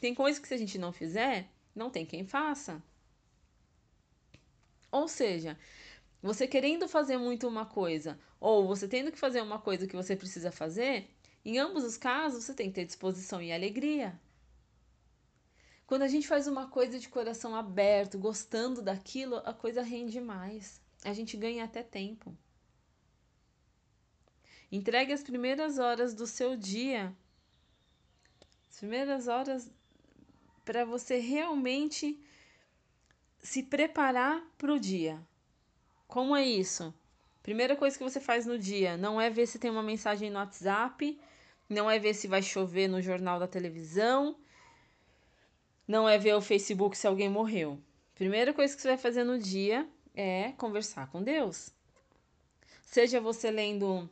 Tem 0.00 0.14
coisas 0.14 0.40
que 0.40 0.48
se 0.48 0.54
a 0.54 0.58
gente 0.58 0.78
não 0.78 0.92
fizer, 0.92 1.48
não 1.74 1.90
tem 1.90 2.04
quem 2.04 2.24
faça. 2.24 2.82
Ou 4.90 5.08
seja, 5.08 5.58
você 6.22 6.46
querendo 6.46 6.88
fazer 6.88 7.16
muito 7.16 7.46
uma 7.46 7.66
coisa, 7.66 8.18
ou 8.40 8.66
você 8.66 8.88
tendo 8.88 9.12
que 9.12 9.18
fazer 9.18 9.40
uma 9.42 9.58
coisa 9.58 9.86
que 9.86 9.96
você 9.96 10.16
precisa 10.16 10.50
fazer, 10.50 11.08
em 11.44 11.58
ambos 11.58 11.84
os 11.84 11.96
casos 11.96 12.44
você 12.44 12.54
tem 12.54 12.68
que 12.68 12.74
ter 12.74 12.84
disposição 12.84 13.40
e 13.40 13.52
alegria. 13.52 14.18
Quando 15.86 16.02
a 16.02 16.08
gente 16.08 16.28
faz 16.28 16.46
uma 16.46 16.68
coisa 16.68 16.98
de 16.98 17.08
coração 17.08 17.56
aberto, 17.56 18.18
gostando 18.18 18.82
daquilo, 18.82 19.36
a 19.36 19.54
coisa 19.54 19.82
rende 19.82 20.20
mais. 20.20 20.82
A 21.02 21.14
gente 21.14 21.36
ganha 21.36 21.64
até 21.64 21.82
tempo. 21.82 22.36
Entregue 24.70 25.14
as 25.14 25.22
primeiras 25.22 25.78
horas 25.78 26.12
do 26.12 26.26
seu 26.26 26.54
dia, 26.54 27.16
as 28.68 28.76
primeiras 28.78 29.28
horas 29.28 29.70
para 30.62 30.84
você 30.84 31.16
realmente 31.16 32.22
se 33.42 33.62
preparar 33.62 34.44
para 34.58 34.74
o 34.74 34.78
dia. 34.78 35.26
Como 36.06 36.36
é 36.36 36.44
isso? 36.44 36.92
Primeira 37.48 37.74
coisa 37.74 37.96
que 37.96 38.04
você 38.04 38.20
faz 38.20 38.44
no 38.44 38.58
dia 38.58 38.98
não 38.98 39.18
é 39.18 39.30
ver 39.30 39.46
se 39.46 39.58
tem 39.58 39.70
uma 39.70 39.82
mensagem 39.82 40.28
no 40.28 40.36
WhatsApp, 40.36 41.18
não 41.66 41.90
é 41.90 41.98
ver 41.98 42.12
se 42.12 42.28
vai 42.28 42.42
chover 42.42 42.88
no 42.88 43.00
jornal 43.00 43.40
da 43.40 43.46
televisão, 43.48 44.36
não 45.86 46.06
é 46.06 46.18
ver 46.18 46.34
o 46.34 46.42
Facebook 46.42 46.94
se 46.94 47.06
alguém 47.06 47.30
morreu. 47.30 47.80
Primeira 48.14 48.52
coisa 48.52 48.76
que 48.76 48.82
você 48.82 48.88
vai 48.88 48.98
fazer 48.98 49.24
no 49.24 49.38
dia 49.38 49.88
é 50.14 50.52
conversar 50.58 51.10
com 51.10 51.22
Deus. 51.22 51.70
Seja 52.82 53.18
você 53.18 53.50
lendo 53.50 54.06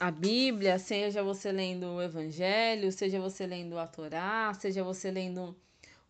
a 0.00 0.10
Bíblia, 0.10 0.76
seja 0.80 1.22
você 1.22 1.52
lendo 1.52 1.86
o 1.86 2.02
Evangelho, 2.02 2.90
seja 2.90 3.20
você 3.20 3.46
lendo 3.46 3.78
a 3.78 3.86
Torá, 3.86 4.52
seja 4.54 4.82
você 4.82 5.08
lendo 5.08 5.56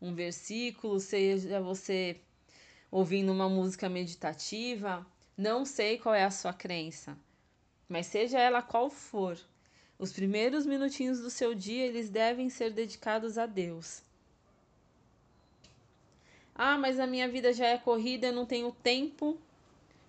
um 0.01 0.15
versículo, 0.15 1.01
seja 1.01 1.61
você 1.61 2.19
ouvindo 2.91 3.31
uma 3.31 3.51
música 3.51 3.91
meditativa, 3.91 5.07
não 5.39 5.65
sei 5.65 5.99
qual 5.99 6.17
é 6.17 6.25
a 6.25 6.33
sua 6.33 6.53
crença, 6.53 7.17
mas 7.89 8.07
seja 8.07 8.41
ela 8.41 8.61
qual 8.61 8.91
for, 8.91 9.39
os 9.97 10.13
primeiros 10.13 10.67
minutinhos 10.67 11.21
do 11.21 11.31
seu 11.31 11.55
dia 11.55 11.87
eles 11.87 12.11
devem 12.11 12.51
ser 12.51 12.73
dedicados 12.73 13.39
a 13.39 13.47
Deus. 13.47 14.03
Ah, 16.53 16.77
mas 16.77 16.99
a 16.99 17.07
minha 17.07 17.29
vida 17.29 17.53
já 17.53 17.69
é 17.69 17.79
corrida, 17.79 18.27
eu 18.27 18.33
não 18.33 18.45
tenho 18.45 18.73
tempo 18.73 19.39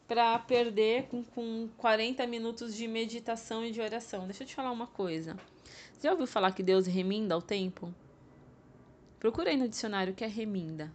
para 0.08 0.40
perder 0.40 1.04
com, 1.04 1.24
com 1.24 1.70
40 1.78 2.26
minutos 2.26 2.76
de 2.76 2.88
meditação 2.88 3.64
e 3.64 3.70
de 3.72 3.80
oração. 3.80 4.26
Deixa 4.26 4.42
eu 4.42 4.48
te 4.48 4.56
falar 4.56 4.72
uma 4.72 4.88
coisa. 4.88 5.38
Você 5.94 6.08
já 6.08 6.12
ouviu 6.12 6.26
falar 6.26 6.54
que 6.54 6.64
Deus 6.64 6.88
reminda 6.88 7.38
o 7.38 7.42
tempo? 7.42 7.94
Procura 9.20 9.52
aí 9.52 9.58
no 9.58 9.70
dicionário 9.70 10.12
o 10.12 10.16
que 10.16 10.24
é 10.24 10.28
reminda. 10.28 10.92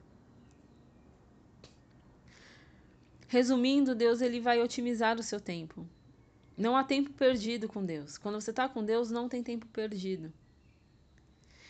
Resumindo, 3.35 3.97
Deus 3.97 4.21
ele 4.21 4.39
vai 4.39 4.63
otimizar 4.63 5.19
o 5.19 5.23
seu 5.25 5.41
tempo. 5.41 5.85
Não 6.57 6.77
há 6.77 6.85
tempo 6.85 7.13
perdido 7.13 7.67
com 7.67 7.85
Deus. 7.85 8.17
Quando 8.17 8.41
você 8.41 8.51
está 8.51 8.69
com 8.69 8.85
Deus, 8.85 9.11
não 9.11 9.29
tem 9.29 9.43
tempo 9.43 9.67
perdido. 9.67 10.33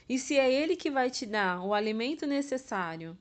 E 0.06 0.18
se 0.18 0.36
é 0.36 0.52
Ele 0.52 0.76
que 0.76 0.90
vai 0.90 1.10
te 1.10 1.24
dar 1.24 1.62
o 1.62 1.72
alimento 1.72 2.26
necessário, 2.26 3.16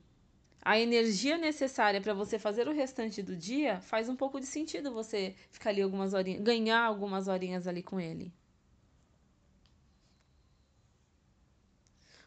a 0.60 0.78
energia 0.78 1.38
necessária 1.38 2.02
para 2.02 2.12
você 2.12 2.38
fazer 2.38 2.68
o 2.68 2.74
restante 2.74 3.22
do 3.22 3.34
dia, 3.34 3.80
faz 3.80 4.10
um 4.10 4.14
pouco 4.14 4.38
de 4.38 4.44
sentido 4.44 4.92
você 4.92 5.34
ficar 5.50 5.70
ali 5.70 5.80
algumas 5.80 6.12
horinhas, 6.12 6.42
ganhar 6.42 6.82
algumas 6.84 7.28
horinhas 7.28 7.66
ali 7.66 7.82
com 7.82 7.98
Ele. 7.98 8.30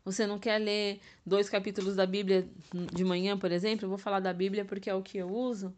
Você 0.03 0.25
não 0.25 0.39
quer 0.39 0.57
ler 0.57 0.99
dois 1.23 1.47
capítulos 1.47 1.95
da 1.95 2.07
Bíblia 2.07 2.49
de 2.91 3.05
manhã, 3.05 3.37
por 3.37 3.51
exemplo? 3.51 3.85
Eu 3.85 3.89
vou 3.89 3.99
falar 3.99 4.19
da 4.19 4.33
Bíblia 4.33 4.65
porque 4.65 4.89
é 4.89 4.95
o 4.95 5.03
que 5.03 5.19
eu 5.19 5.29
uso. 5.29 5.75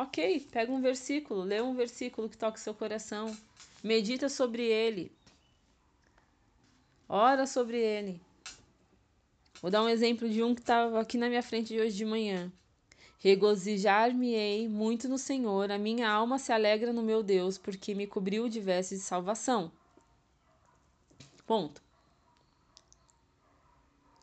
Ok, 0.00 0.46
pega 0.52 0.70
um 0.70 0.80
versículo, 0.80 1.42
lê 1.42 1.60
um 1.60 1.74
versículo 1.74 2.28
que 2.28 2.36
toque 2.36 2.60
seu 2.60 2.72
coração, 2.72 3.36
medita 3.82 4.28
sobre 4.28 4.62
ele, 4.62 5.10
ora 7.08 7.48
sobre 7.48 7.78
ele. 7.78 8.20
Vou 9.60 9.72
dar 9.72 9.82
um 9.82 9.88
exemplo 9.88 10.30
de 10.30 10.40
um 10.40 10.54
que 10.54 10.60
estava 10.60 11.00
aqui 11.00 11.18
na 11.18 11.28
minha 11.28 11.42
frente 11.42 11.74
de 11.74 11.80
hoje 11.80 11.96
de 11.96 12.04
manhã. 12.04 12.52
Regozijar-me-ei 13.18 14.68
muito 14.68 15.08
no 15.08 15.18
Senhor, 15.18 15.68
a 15.72 15.78
minha 15.78 16.08
alma 16.08 16.38
se 16.38 16.52
alegra 16.52 16.92
no 16.92 17.02
meu 17.02 17.20
Deus, 17.20 17.58
porque 17.58 17.92
me 17.92 18.06
cobriu 18.06 18.48
de 18.48 18.60
vestes 18.60 19.00
de 19.00 19.04
salvação. 19.04 19.72
Ponto. 21.44 21.82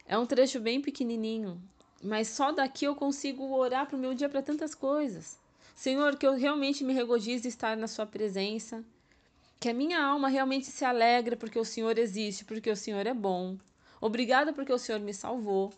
É 0.07 0.17
um 0.17 0.25
trecho 0.25 0.61
bem 0.61 0.81
pequenininho, 0.81 1.61
mas 2.01 2.29
só 2.29 2.53
daqui 2.53 2.85
eu 2.85 2.95
consigo 2.95 3.53
orar 3.57 3.85
para 3.85 3.97
o 3.97 3.99
meu 3.99 4.13
dia 4.13 4.29
para 4.29 4.41
tantas 4.41 4.73
coisas. 4.73 5.43
Senhor, 5.75 6.17
que 6.17 6.25
eu 6.25 6.33
realmente 6.35 6.85
me 6.85 6.93
regozije 6.93 7.47
estar 7.47 7.75
na 7.75 7.87
Sua 7.87 8.05
presença. 8.05 8.83
Que 9.59 9.69
a 9.69 9.73
minha 9.73 10.01
alma 10.01 10.29
realmente 10.29 10.67
se 10.67 10.85
alegre 10.85 11.35
porque 11.35 11.59
o 11.59 11.65
Senhor 11.65 11.97
existe, 11.99 12.45
porque 12.45 12.71
o 12.71 12.75
Senhor 12.75 13.05
é 13.05 13.13
bom. 13.13 13.57
Obrigada 13.99 14.53
porque 14.53 14.71
o 14.71 14.77
Senhor 14.77 14.99
me 15.01 15.13
salvou. 15.13 15.73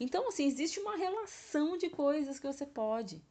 Então, 0.00 0.28
assim, 0.28 0.46
existe 0.46 0.80
uma 0.80 0.96
relação 0.96 1.76
de 1.76 1.90
coisas 1.90 2.38
que 2.38 2.46
você 2.46 2.64
pode. 2.64 3.22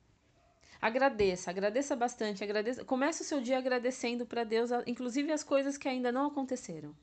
Agradeça, 0.79 1.49
agradeça 1.49 1.95
bastante, 1.95 2.43
agradeça. 2.43 2.85
Comece 2.85 3.23
o 3.23 3.25
seu 3.25 3.41
dia 3.41 3.57
agradecendo 3.57 4.25
para 4.25 4.43
Deus, 4.43 4.69
inclusive 4.85 5.31
as 5.31 5.43
coisas 5.43 5.77
que 5.77 5.87
ainda 5.87 6.11
não 6.11 6.27
aconteceram. 6.27 6.95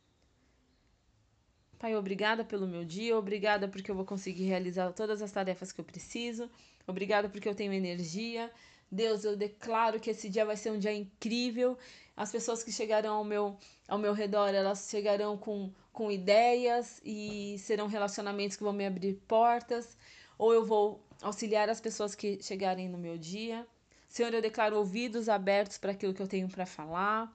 Pai, 1.79 1.95
obrigada 1.95 2.45
pelo 2.45 2.67
meu 2.67 2.85
dia, 2.85 3.17
obrigada 3.17 3.69
porque 3.69 3.91
eu 3.91 3.95
vou 3.95 4.05
conseguir 4.05 4.45
realizar 4.45 4.93
todas 4.93 5.23
as 5.23 5.31
tarefas 5.31 5.71
que 5.71 5.81
eu 5.81 5.85
preciso, 5.85 6.51
obrigada 6.89 7.29
porque 7.29 7.49
eu 7.49 7.55
tenho 7.55 7.73
energia, 7.73 8.51
Deus, 8.91 9.25
eu 9.25 9.37
declaro 9.37 10.01
que 10.01 10.11
esse 10.11 10.29
dia 10.29 10.45
vai 10.45 10.57
ser 10.57 10.71
um 10.71 10.79
dia 10.79 10.93
incrível. 10.93 11.77
As 12.17 12.33
pessoas 12.33 12.63
que 12.63 12.73
chegarão 12.73 13.17
ao 13.17 13.25
meu, 13.25 13.57
ao 13.87 13.99
meu 13.99 14.13
redor, 14.13 14.49
elas 14.49 14.89
chegarão 14.91 15.37
com, 15.37 15.73
com 15.93 16.11
ideias 16.11 17.01
e 17.05 17.57
serão 17.59 17.87
relacionamentos 17.87 18.57
que 18.57 18.63
vão 18.63 18.73
me 18.73 18.87
abrir 18.87 19.15
portas. 19.29 19.97
Ou 20.39 20.53
eu 20.53 20.65
vou 20.65 21.05
auxiliar 21.21 21.69
as 21.69 21.81
pessoas 21.81 22.15
que 22.15 22.43
chegarem 22.43 22.89
no 22.89 22.99
meu 22.99 23.19
dia. 23.19 23.67
Senhor, 24.09 24.33
eu 24.33 24.41
declaro 24.41 24.77
ouvidos 24.77 25.29
abertos 25.29 25.77
para 25.77 25.93
aquilo 25.93 26.15
que 26.15 26.23
eu 26.23 26.29
tenho 26.29 26.49
para 26.49 26.65
falar. 26.65 27.33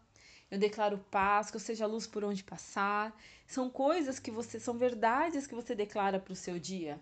Eu 0.50 0.58
declaro 0.58 0.98
paz, 1.10 1.50
que 1.50 1.56
eu 1.56 1.62
seja 1.62 1.86
luz 1.86 2.08
por 2.08 2.24
onde 2.24 2.44
passar. 2.44 3.16
São 3.48 3.70
coisas 3.70 4.20
que 4.20 4.32
você, 4.32 4.60
são 4.60 4.78
verdades 4.78 5.48
que 5.48 5.56
você 5.56 5.76
declara 5.76 6.20
para 6.20 6.34
o 6.34 6.36
seu 6.36 6.60
dia. 6.60 7.00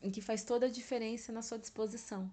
E 0.00 0.10
que 0.10 0.20
faz 0.20 0.44
toda 0.44 0.66
a 0.66 0.70
diferença 0.70 1.32
na 1.32 1.42
sua 1.42 1.58
disposição. 1.58 2.30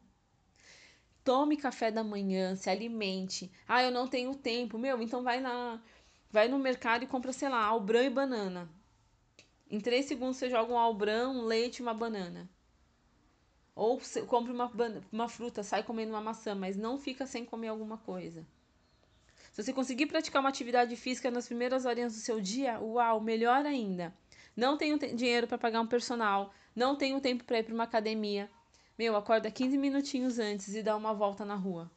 Tome 1.24 1.58
café 1.58 1.92
da 1.92 2.04
manhã, 2.04 2.56
se 2.56 2.70
alimente. 2.70 3.52
Ah, 3.68 3.84
eu 3.84 3.92
não 3.92 4.08
tenho 4.08 4.36
tempo. 4.36 4.78
Meu, 4.78 5.02
então 5.02 5.24
vai 5.24 5.40
na 5.40 5.82
vai 6.32 6.48
no 6.48 6.58
mercado 6.58 7.04
e 7.04 7.08
compra, 7.08 7.34
sei 7.34 7.50
lá, 7.50 7.64
albrão 7.64 8.02
e 8.02 8.10
banana. 8.10 8.70
Em 9.70 9.80
três 9.80 10.06
segundos 10.06 10.38
você 10.38 10.50
joga 10.50 10.74
um 10.74 10.78
albrão, 10.78 11.38
um 11.38 11.46
leite 11.46 11.78
e 11.78 11.82
uma 11.82 11.94
banana. 11.94 12.50
Ou 13.76 14.00
você 14.00 14.22
compra 14.24 14.52
uma, 14.52 14.72
uma 15.12 15.30
fruta, 15.30 15.64
sai 15.64 15.84
comendo 15.84 16.12
uma 16.12 16.22
maçã, 16.22 16.54
mas 16.56 16.76
não 16.78 16.98
fica 16.98 17.26
sem 17.26 17.46
comer 17.46 17.70
alguma 17.70 17.98
coisa. 17.98 18.46
Se 19.52 19.64
você 19.64 19.74
conseguir 19.74 20.06
praticar 20.06 20.42
uma 20.42 20.50
atividade 20.50 20.96
física 20.96 21.30
nas 21.30 21.48
primeiras 21.48 21.86
horinhas 21.86 22.14
do 22.14 22.20
seu 22.20 22.40
dia, 22.40 22.80
uau, 22.80 23.20
melhor 23.20 23.66
ainda. 23.66 24.14
Não 24.56 24.78
tenho 24.78 24.98
dinheiro 24.98 25.48
para 25.48 25.58
pagar 25.58 25.82
um 25.82 25.88
personal, 25.88 26.54
não 26.76 26.96
tenho 26.96 27.20
tempo 27.22 27.44
para 27.44 27.60
ir 27.60 27.64
para 27.64 27.74
uma 27.74 27.84
academia. 27.84 28.50
Meu, 28.98 29.16
acorda 29.16 29.50
15 29.50 29.78
minutinhos 29.78 30.38
antes 30.40 30.76
e 30.76 30.84
dá 30.84 30.96
uma 30.96 31.14
volta 31.14 31.46
na 31.46 31.56
rua. 31.56 31.90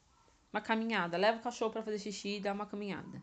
Uma 0.52 0.60
caminhada. 0.60 1.16
Leva 1.16 1.38
o 1.38 1.42
cachorro 1.42 1.72
para 1.72 1.82
fazer 1.82 1.98
xixi 1.98 2.36
e 2.36 2.40
dá 2.40 2.52
uma 2.52 2.66
caminhada. 2.66 3.20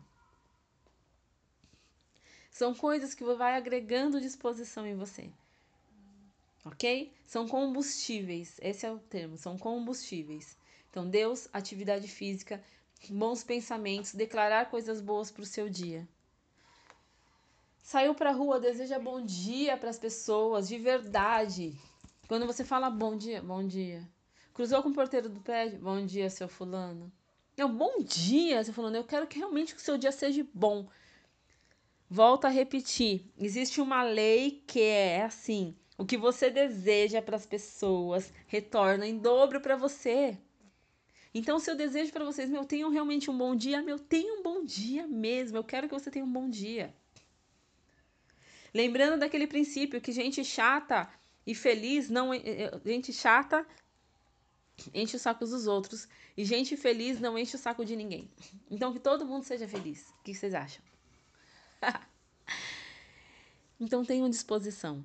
São 2.50 2.74
coisas 2.74 3.14
que 3.14 3.24
vai 3.24 3.56
agregando 3.56 4.20
disposição 4.20 4.86
em 4.86 4.94
você. 4.94 5.30
ok? 6.64 7.10
São 7.24 7.48
combustíveis, 7.48 8.58
esse 8.60 8.84
é 8.84 8.92
o 8.92 8.98
termo, 8.98 9.38
são 9.38 9.56
combustíveis. 9.56 10.56
Então, 10.90 11.08
Deus, 11.08 11.48
atividade 11.50 12.06
física, 12.06 12.62
bons 13.08 13.42
pensamentos, 13.42 14.14
declarar 14.14 14.70
coisas 14.70 15.00
boas 15.00 15.30
para 15.30 15.42
o 15.42 15.46
seu 15.46 15.70
dia. 15.70 16.06
Saiu 17.82 18.14
para 18.14 18.30
a 18.30 18.34
rua, 18.34 18.60
deseja 18.60 18.98
bom 18.98 19.24
dia 19.24 19.76
para 19.78 19.88
as 19.88 19.98
pessoas, 19.98 20.68
de 20.68 20.78
verdade. 20.78 21.74
Quando 22.32 22.46
você 22.46 22.64
fala 22.64 22.88
bom 22.88 23.14
dia, 23.14 23.42
bom 23.42 23.62
dia. 23.62 24.08
Cruzou 24.54 24.82
com 24.82 24.88
o 24.88 24.94
porteiro 24.94 25.28
do 25.28 25.40
prédio, 25.40 25.78
bom 25.78 26.02
dia, 26.06 26.30
seu 26.30 26.48
fulano. 26.48 27.12
Não, 27.58 27.70
bom 27.70 28.02
dia, 28.02 28.64
seu 28.64 28.72
fulano. 28.72 28.96
Eu 28.96 29.04
quero 29.04 29.26
que 29.26 29.36
realmente 29.36 29.74
que 29.74 29.80
o 29.82 29.84
seu 29.84 29.98
dia 29.98 30.10
seja 30.10 30.46
bom. 30.54 30.88
Volto 32.08 32.46
a 32.46 32.48
repetir, 32.48 33.30
existe 33.36 33.82
uma 33.82 34.02
lei 34.02 34.64
que 34.66 34.80
é 34.80 35.24
assim: 35.24 35.76
o 35.98 36.06
que 36.06 36.16
você 36.16 36.48
deseja 36.48 37.20
para 37.20 37.36
as 37.36 37.44
pessoas 37.44 38.32
retorna 38.46 39.06
em 39.06 39.18
dobro 39.18 39.60
para 39.60 39.76
você. 39.76 40.38
Então, 41.34 41.58
se 41.58 41.70
eu 41.70 41.76
desejo 41.76 42.14
para 42.14 42.24
vocês, 42.24 42.48
meu, 42.48 42.64
tenham 42.64 42.88
realmente 42.88 43.30
um 43.30 43.36
bom 43.36 43.54
dia, 43.54 43.82
meu, 43.82 43.98
tenham 43.98 44.40
um 44.40 44.42
bom 44.42 44.64
dia 44.64 45.06
mesmo. 45.06 45.58
Eu 45.58 45.64
quero 45.64 45.86
que 45.86 45.92
você 45.92 46.10
tenha 46.10 46.24
um 46.24 46.32
bom 46.32 46.48
dia. 46.48 46.94
Lembrando 48.72 49.20
daquele 49.20 49.46
princípio 49.46 50.00
que 50.00 50.12
gente 50.12 50.42
chata 50.42 51.10
e 51.46 51.54
feliz 51.54 52.08
não. 52.08 52.32
Eh, 52.32 52.40
eh, 52.44 52.80
gente 52.84 53.12
chata 53.12 53.66
enche 54.94 55.16
os 55.16 55.22
sacos 55.22 55.50
dos 55.50 55.66
outros 55.66 56.08
e 56.36 56.44
gente 56.44 56.76
feliz 56.76 57.20
não 57.20 57.38
enche 57.38 57.56
o 57.56 57.58
saco 57.58 57.84
de 57.84 57.94
ninguém. 57.94 58.30
Então, 58.70 58.92
que 58.92 58.98
todo 58.98 59.26
mundo 59.26 59.44
seja 59.44 59.68
feliz. 59.68 60.08
O 60.20 60.22
que 60.24 60.34
vocês 60.34 60.54
acham? 60.54 60.82
então, 63.78 64.04
tenham 64.04 64.28
disposição. 64.28 65.04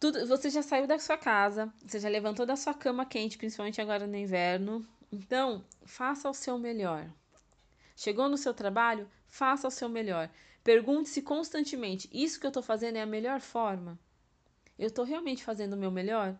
Tudo, 0.00 0.26
você 0.26 0.50
já 0.50 0.62
saiu 0.62 0.86
da 0.86 0.98
sua 0.98 1.16
casa, 1.16 1.72
você 1.84 1.98
já 1.98 2.08
levantou 2.08 2.44
da 2.44 2.56
sua 2.56 2.74
cama 2.74 3.06
quente, 3.06 3.38
principalmente 3.38 3.80
agora 3.80 4.06
no 4.06 4.16
inverno. 4.16 4.86
Então, 5.10 5.64
faça 5.84 6.28
o 6.28 6.34
seu 6.34 6.58
melhor. 6.58 7.08
Chegou 7.96 8.28
no 8.28 8.36
seu 8.36 8.52
trabalho, 8.52 9.08
faça 9.28 9.68
o 9.68 9.70
seu 9.70 9.88
melhor. 9.88 10.28
Pergunte-se 10.64 11.22
constantemente: 11.22 12.08
isso 12.12 12.40
que 12.40 12.46
eu 12.46 12.48
estou 12.48 12.62
fazendo 12.62 12.96
é 12.96 13.02
a 13.02 13.06
melhor 13.06 13.40
forma? 13.40 13.98
Eu 14.78 14.88
estou 14.88 15.04
realmente 15.04 15.44
fazendo 15.44 15.74
o 15.74 15.76
meu 15.76 15.90
melhor? 15.90 16.36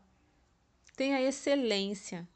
Tenha 0.97 1.21
excelência. 1.21 2.29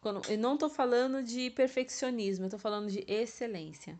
Quando, 0.00 0.22
eu 0.30 0.38
não 0.38 0.54
estou 0.54 0.68
falando 0.68 1.22
de 1.22 1.50
perfeccionismo, 1.50 2.44
eu 2.44 2.48
estou 2.48 2.60
falando 2.60 2.90
de 2.90 3.04
excelência. 3.06 3.98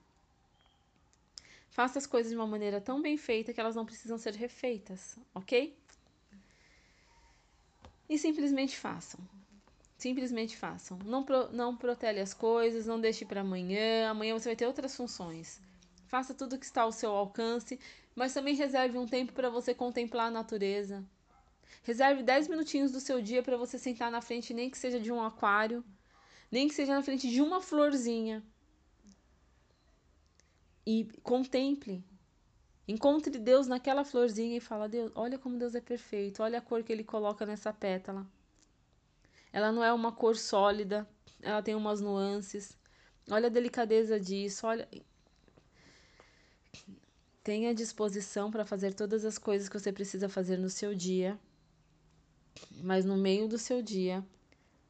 Faça 1.71 1.99
as 1.99 2.07
coisas 2.07 2.31
de 2.31 2.37
uma 2.37 2.47
maneira 2.47 2.81
tão 2.81 3.01
bem 3.01 3.17
feita 3.17 3.53
que 3.53 3.61
elas 3.61 3.77
não 3.77 3.87
precisam 3.87 4.19
ser 4.19 4.35
refeitas, 4.35 5.17
ok? 5.35 5.77
E 8.09 8.19
simplesmente 8.19 8.77
façam. 8.77 9.21
Simplesmente 9.97 10.57
façam. 10.57 10.99
Não, 11.05 11.23
pro, 11.23 11.53
não 11.53 11.77
protele 11.77 12.21
as 12.21 12.35
coisas, 12.35 12.87
não 12.87 13.01
deixe 13.01 13.25
para 13.25 13.43
amanhã. 13.43 14.11
Amanhã 14.11 14.37
você 14.37 14.49
vai 14.49 14.57
ter 14.57 14.67
outras 14.67 14.97
funções. 14.97 15.61
Faça 16.09 16.35
tudo 16.35 16.59
que 16.59 16.65
está 16.65 16.83
ao 16.83 16.91
seu 16.91 17.13
alcance, 17.13 17.79
mas 18.17 18.35
também 18.35 18.57
reserve 18.57 18.99
um 18.99 19.07
tempo 19.07 19.33
para 19.33 19.49
você 19.49 19.73
contemplar 19.75 20.27
a 20.27 20.31
natureza. 20.31 21.05
Reserve 21.83 22.23
10 22.23 22.49
minutinhos 22.49 22.93
do 22.93 23.01
seu 23.01 23.21
dia 23.23 23.43
para 23.43 23.57
você 23.57 23.79
sentar 23.79 24.11
na 24.11 24.21
frente, 24.21 24.53
nem 24.53 24.71
que 24.71 24.79
seja 24.79 25.01
de 25.01 25.11
um 25.11 25.23
aquário, 25.23 25.85
nem 26.51 26.69
que 26.69 26.75
seja 26.75 26.95
na 26.95 27.03
frente 27.03 27.29
de 27.29 27.41
uma 27.41 27.61
florzinha. 27.61 28.43
E 30.87 31.05
contemple. 31.23 32.05
Encontre 32.87 33.39
Deus 33.39 33.67
naquela 33.67 34.05
florzinha 34.05 34.57
e 34.57 34.61
fala: 34.61 34.89
Deus, 34.89 35.13
olha 35.15 35.39
como 35.39 35.59
Deus 35.59 35.75
é 35.75 35.81
perfeito, 35.81 36.43
olha 36.43 36.59
a 36.59 36.63
cor 36.63 36.83
que 36.83 36.93
ele 36.93 37.05
coloca 37.05 37.47
nessa 37.47 37.73
pétala. 37.73 38.27
Ela 39.53 39.73
não 39.73 39.83
é 39.83 39.93
uma 39.93 40.13
cor 40.13 40.37
sólida, 40.37 41.09
ela 41.41 41.63
tem 41.63 41.75
umas 41.75 42.01
nuances. 42.01 42.77
Olha 43.31 43.47
a 43.47 43.51
delicadeza 43.51 44.19
disso, 44.19 44.67
olha. 44.67 44.89
Tenha 47.43 47.75
disposição 47.75 48.51
para 48.51 48.65
fazer 48.65 48.93
todas 48.93 49.25
as 49.25 49.39
coisas 49.39 49.69
que 49.69 49.79
você 49.79 49.93
precisa 49.93 50.29
fazer 50.29 50.59
no 50.59 50.69
seu 50.69 50.95
dia, 50.95 51.39
mas 52.83 53.05
no 53.05 53.17
meio 53.17 53.49
do 53.49 53.59
seu 53.59 53.83
dia, 53.83 54.25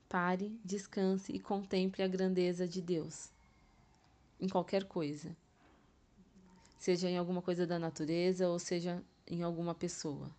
pare, 0.09 0.59
descanse 0.64 1.33
e 1.33 1.38
contemple 1.38 2.03
a 2.03 2.09
grandeza 2.09 2.66
de 2.66 2.81
Deus 2.81 3.31
em 4.40 4.49
qualquer 4.49 4.85
coisa, 4.85 5.37
seja 6.79 7.09
em 7.09 7.18
alguma 7.18 7.42
coisa 7.42 7.66
da 7.66 7.79
natureza 7.79 8.49
ou 8.49 8.59
seja 8.59 9.03
em 9.27 9.42
alguma 9.42 9.75
pessoa. 9.75 10.31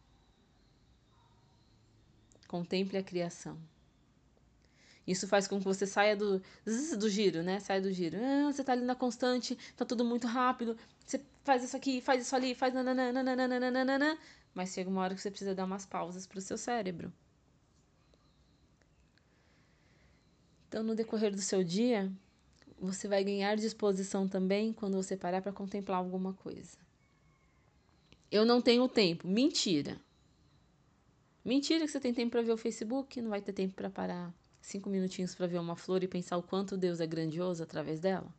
Contemple 2.48 2.98
a 2.98 3.04
criação. 3.04 3.58
Isso 5.08 5.28
faz 5.28 5.48
com 5.48 5.58
que 5.58 5.64
você 5.64 5.88
saia 5.88 6.16
do, 6.16 6.42
do 6.98 7.10
giro, 7.10 7.42
né? 7.42 7.60
Sai 7.60 7.82
do 7.82 7.92
giro. 7.92 8.18
Ah, 8.18 8.52
você 8.52 8.64
tá 8.64 8.74
ali 8.74 8.84
na 8.84 8.96
constante, 8.96 9.58
tá 9.76 9.86
tudo 9.86 10.04
muito 10.06 10.28
rápido. 10.28 10.78
Você 11.06 11.22
faz 11.44 11.64
isso 11.64 11.76
aqui, 11.76 12.02
faz 12.02 12.24
isso 12.24 12.36
ali, 12.36 12.54
faz 12.54 12.74
nananana, 12.74 14.18
mas 14.54 14.74
chega 14.74 14.90
uma 14.90 15.02
hora 15.02 15.16
que 15.16 15.22
você 15.22 15.30
precisa 15.30 15.56
dar 15.56 15.66
umas 15.66 15.86
pausas 15.86 16.28
pro 16.28 16.42
seu 16.42 16.58
cérebro. 16.58 17.12
Então, 20.68 20.84
no 20.84 20.96
decorrer 20.96 21.32
do 21.32 21.42
seu 21.42 21.64
dia, 21.64 22.12
você 22.80 23.08
vai 23.08 23.24
ganhar 23.24 23.56
disposição 23.56 24.28
também 24.28 24.72
quando 24.74 24.96
você 24.96 25.18
parar 25.18 25.42
para 25.42 25.52
contemplar 25.52 25.98
alguma 25.98 26.34
coisa. 26.34 26.78
Eu 28.32 28.46
não 28.46 28.62
tenho 28.62 28.88
tempo. 28.88 29.28
Mentira. 29.28 30.00
Mentira 31.44 31.86
que 31.86 31.92
você 31.92 32.00
tem 32.00 32.14
tempo 32.14 32.32
para 32.32 32.42
ver 32.42 32.54
o 32.54 32.58
Facebook, 32.58 33.22
não 33.22 33.30
vai 33.30 33.42
ter 33.42 33.52
tempo 33.52 33.74
para 33.74 33.90
parar 33.90 34.34
cinco 34.62 34.90
minutinhos 34.90 35.36
para 35.36 35.48
ver 35.48 35.60
uma 35.60 35.76
flor 35.76 36.04
e 36.04 36.08
pensar 36.08 36.38
o 36.38 36.44
quanto 36.44 36.78
Deus 36.78 37.02
é 37.02 37.08
grandioso 37.08 37.64
através 37.64 38.00
dela? 38.00 38.32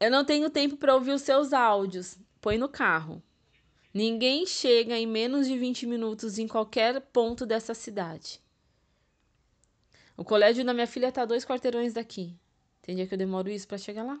Eu 0.00 0.10
não 0.10 0.24
tenho 0.24 0.50
tempo 0.50 0.76
para 0.76 0.94
ouvir 0.94 1.12
os 1.12 1.22
seus 1.22 1.52
áudios. 1.52 2.18
Põe 2.40 2.56
no 2.56 2.68
carro. 2.68 3.22
Ninguém 3.92 4.46
chega 4.46 4.96
em 4.96 5.06
menos 5.06 5.46
de 5.46 5.58
20 5.58 5.86
minutos 5.86 6.38
em 6.38 6.46
qualquer 6.46 7.00
ponto 7.00 7.44
dessa 7.44 7.74
cidade. 7.74 8.40
O 10.16 10.24
colégio 10.24 10.64
da 10.64 10.74
minha 10.74 10.86
filha 10.86 11.08
está 11.08 11.24
dois 11.24 11.44
quarteirões 11.44 11.94
daqui. 11.94 12.36
Tem 12.82 12.94
dia 12.94 13.06
que 13.06 13.14
eu 13.14 13.18
demoro 13.18 13.50
isso 13.50 13.66
para 13.66 13.78
chegar 13.78 14.04
lá? 14.04 14.20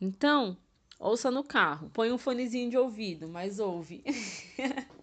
Então, 0.00 0.56
ouça 0.98 1.30
no 1.30 1.42
carro. 1.42 1.90
Põe 1.90 2.12
um 2.12 2.18
fonezinho 2.18 2.70
de 2.70 2.76
ouvido, 2.76 3.28
mas 3.28 3.58
ouve. 3.58 4.04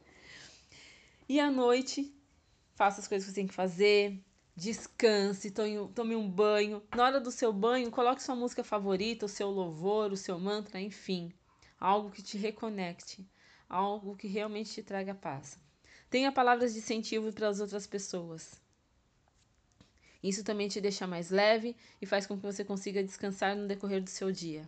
E 1.31 1.39
à 1.39 1.49
noite, 1.49 2.13
faça 2.75 2.99
as 2.99 3.07
coisas 3.07 3.25
que 3.25 3.31
você 3.31 3.35
tem 3.39 3.47
que 3.47 3.53
fazer, 3.53 4.21
descanse, 4.55 5.51
tome, 5.51 6.15
um 6.15 6.29
banho. 6.29 6.83
Na 6.95 7.05
hora 7.05 7.19
do 7.19 7.31
seu 7.31 7.51
banho, 7.51 7.89
coloque 7.91 8.23
sua 8.23 8.35
música 8.35 8.63
favorita, 8.63 9.25
o 9.25 9.29
seu 9.29 9.49
louvor, 9.49 10.11
o 10.11 10.17
seu 10.17 10.39
mantra, 10.39 10.79
enfim. 10.79 11.33
Algo 11.79 12.11
que 12.11 12.21
te 12.21 12.37
reconecte, 12.37 13.27
algo 13.67 14.15
que 14.15 14.27
realmente 14.27 14.71
te 14.71 14.83
traga 14.83 15.15
paz. 15.15 15.59
Tenha 16.09 16.31
palavras 16.31 16.73
de 16.73 16.79
incentivo 16.79 17.31
para 17.31 17.47
as 17.47 17.59
outras 17.59 17.87
pessoas. 17.87 18.61
Isso 20.21 20.43
também 20.43 20.67
te 20.67 20.79
deixa 20.79 21.07
mais 21.07 21.31
leve 21.31 21.75
e 22.01 22.05
faz 22.05 22.27
com 22.27 22.35
que 22.35 22.43
você 22.43 22.63
consiga 22.63 23.03
descansar 23.03 23.55
no 23.55 23.67
decorrer 23.67 24.03
do 24.03 24.09
seu 24.09 24.31
dia. 24.31 24.67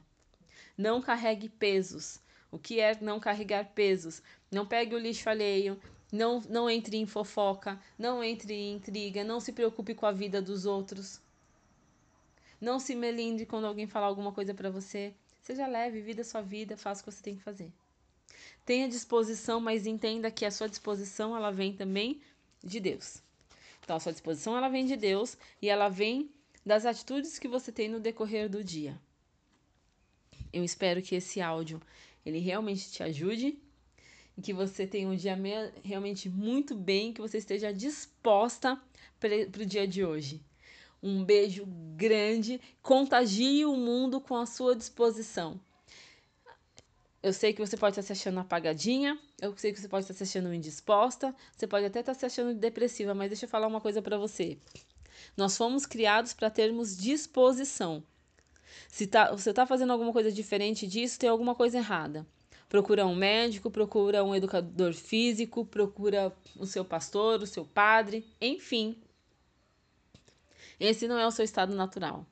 Não 0.76 1.02
carregue 1.02 1.48
pesos. 1.48 2.19
O 2.50 2.58
que 2.58 2.80
é 2.80 2.98
não 3.00 3.19
carregar 3.19 3.74
pesos? 3.74 4.24
Não 4.52 4.65
pegue 4.65 4.96
o 4.96 5.00
lixo 5.00 5.30
alheio, 5.30 5.80
não, 6.13 6.41
não 6.41 6.69
entre 6.69 6.95
em 6.95 7.08
fofoca, 7.08 7.82
não 7.97 8.23
entre 8.23 8.54
em 8.54 8.76
intriga, 8.76 9.23
não 9.23 9.39
se 9.39 9.52
preocupe 9.52 9.95
com 9.95 10.06
a 10.06 10.12
vida 10.12 10.39
dos 10.39 10.63
outros. 10.63 11.19
Não 12.62 12.80
se 12.80 12.93
melindre 12.93 13.47
quando 13.47 13.65
alguém 13.65 13.88
falar 13.88 14.06
alguma 14.06 14.32
coisa 14.32 14.54
para 14.54 14.69
você. 14.69 15.12
Seja 15.41 15.65
leve, 15.65 16.02
vida 16.02 16.23
sua 16.23 16.43
vida, 16.43 16.78
faça 16.78 17.02
o 17.02 17.06
que 17.06 17.12
você 17.12 17.23
tem 17.23 17.36
que 17.36 17.41
fazer. 17.41 17.71
Tenha 18.63 18.88
disposição, 18.88 19.60
mas 19.60 19.88
entenda 19.88 20.30
que 20.30 20.45
a 20.45 20.52
sua 20.52 20.69
disposição 20.69 21.36
ela 21.36 21.49
vem 21.49 21.73
também 21.73 22.21
de 22.63 22.80
Deus. 22.80 23.23
Então, 23.84 23.95
a 23.95 23.99
sua 23.99 24.12
disposição 24.13 24.56
ela 24.56 24.69
vem 24.69 24.86
de 24.86 24.95
Deus 24.95 25.36
e 25.60 25.67
ela 25.67 25.89
vem 25.89 26.30
das 26.63 26.86
atitudes 26.86 27.39
que 27.39 27.47
você 27.47 27.71
tem 27.71 27.89
no 27.89 27.99
decorrer 27.99 28.47
do 28.47 28.63
dia. 28.63 29.02
Eu 30.54 30.63
espero 30.63 31.02
que 31.02 31.15
esse 31.15 31.41
áudio 31.41 31.82
ele 32.23 32.38
realmente 32.38 32.91
te 32.91 33.02
ajude 33.02 33.58
que 34.41 34.54
você 34.54 34.88
tenha 34.88 35.08
um 35.08 35.15
dia 35.15 35.38
realmente 35.84 36.30
muito 36.30 36.76
bem, 36.76 37.13
que 37.13 37.22
você 37.22 37.38
esteja 37.38 37.74
disposta 37.74 38.80
para 39.19 39.62
o 39.62 39.65
dia 39.65 39.88
de 39.88 40.04
hoje. 40.04 40.41
Um 41.02 41.24
beijo 41.24 41.65
grande, 41.96 42.60
contagie 42.82 43.65
o 43.65 43.76
mundo 43.76 44.22
com 44.22 44.36
a 44.36 44.46
sua 44.46 44.76
disposição. 44.76 45.60
Eu 47.22 47.32
sei 47.32 47.54
que 47.54 47.65
você 47.65 47.78
pode 47.78 47.93
estar 47.93 48.02
se 48.02 48.12
achando 48.12 48.39
apagadinha, 48.39 49.17
eu 49.41 49.56
sei 49.58 49.72
que 49.72 49.80
você 49.80 49.88
pode 49.88 50.04
estar 50.04 50.13
se 50.13 50.24
achando 50.24 50.54
indisposta, 50.54 51.34
você 51.56 51.65
pode 51.65 51.86
até 51.86 52.02
estar 52.02 52.13
se 52.13 52.26
achando 52.26 52.54
depressiva, 52.54 53.13
mas 53.13 53.30
deixa 53.30 53.46
eu 53.46 53.50
falar 53.50 53.67
uma 53.67 53.80
coisa 53.80 54.02
para 54.02 54.17
você. 54.17 54.58
Nós 55.38 55.56
fomos 55.56 55.86
criados 55.86 56.34
para 56.34 56.50
termos 56.50 56.98
disposição. 56.98 58.04
Se 58.89 59.08
tá, 59.08 59.32
você 59.32 59.52
está 59.52 59.65
fazendo 59.65 59.93
alguma 59.93 60.12
coisa 60.12 60.32
diferente 60.32 60.86
disso, 60.86 61.19
tem 61.19 61.30
alguma 61.30 61.56
coisa 61.56 61.78
errada. 61.78 62.28
Procura 62.73 63.05
um 63.05 63.13
médico, 63.13 63.69
procura 63.69 64.23
um 64.23 64.33
educador 64.33 64.95
físico, 64.95 65.63
procura 65.63 66.36
o 66.57 66.65
seu 66.65 66.83
pastor, 66.83 67.39
o 67.43 67.45
seu 67.45 67.63
padre, 67.63 68.25
enfim. 68.41 68.97
Esse 70.79 71.07
não 71.07 71.19
é 71.19 71.27
o 71.27 71.29
seu 71.29 71.45
estado 71.45 71.75
natural. 71.75 72.25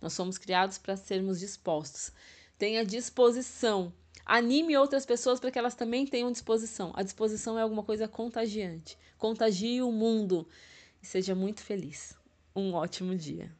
Nós 0.00 0.12
somos 0.12 0.38
criados 0.38 0.78
para 0.78 0.96
sermos 0.96 1.40
dispostos. 1.40 2.12
Tenha 2.56 2.86
disposição. 2.86 3.92
Anime 4.24 4.76
outras 4.76 5.04
pessoas 5.04 5.40
para 5.40 5.50
que 5.50 5.58
elas 5.58 5.74
também 5.74 6.06
tenham 6.06 6.30
disposição. 6.30 6.92
A 6.94 7.02
disposição 7.02 7.58
é 7.58 7.62
alguma 7.62 7.82
coisa 7.82 8.06
contagiante. 8.06 8.96
Contagie 9.18 9.82
o 9.82 9.90
mundo. 9.90 10.46
E 11.02 11.06
seja 11.06 11.34
muito 11.34 11.64
feliz. 11.64 12.14
Um 12.54 12.74
ótimo 12.74 13.16
dia. 13.16 13.52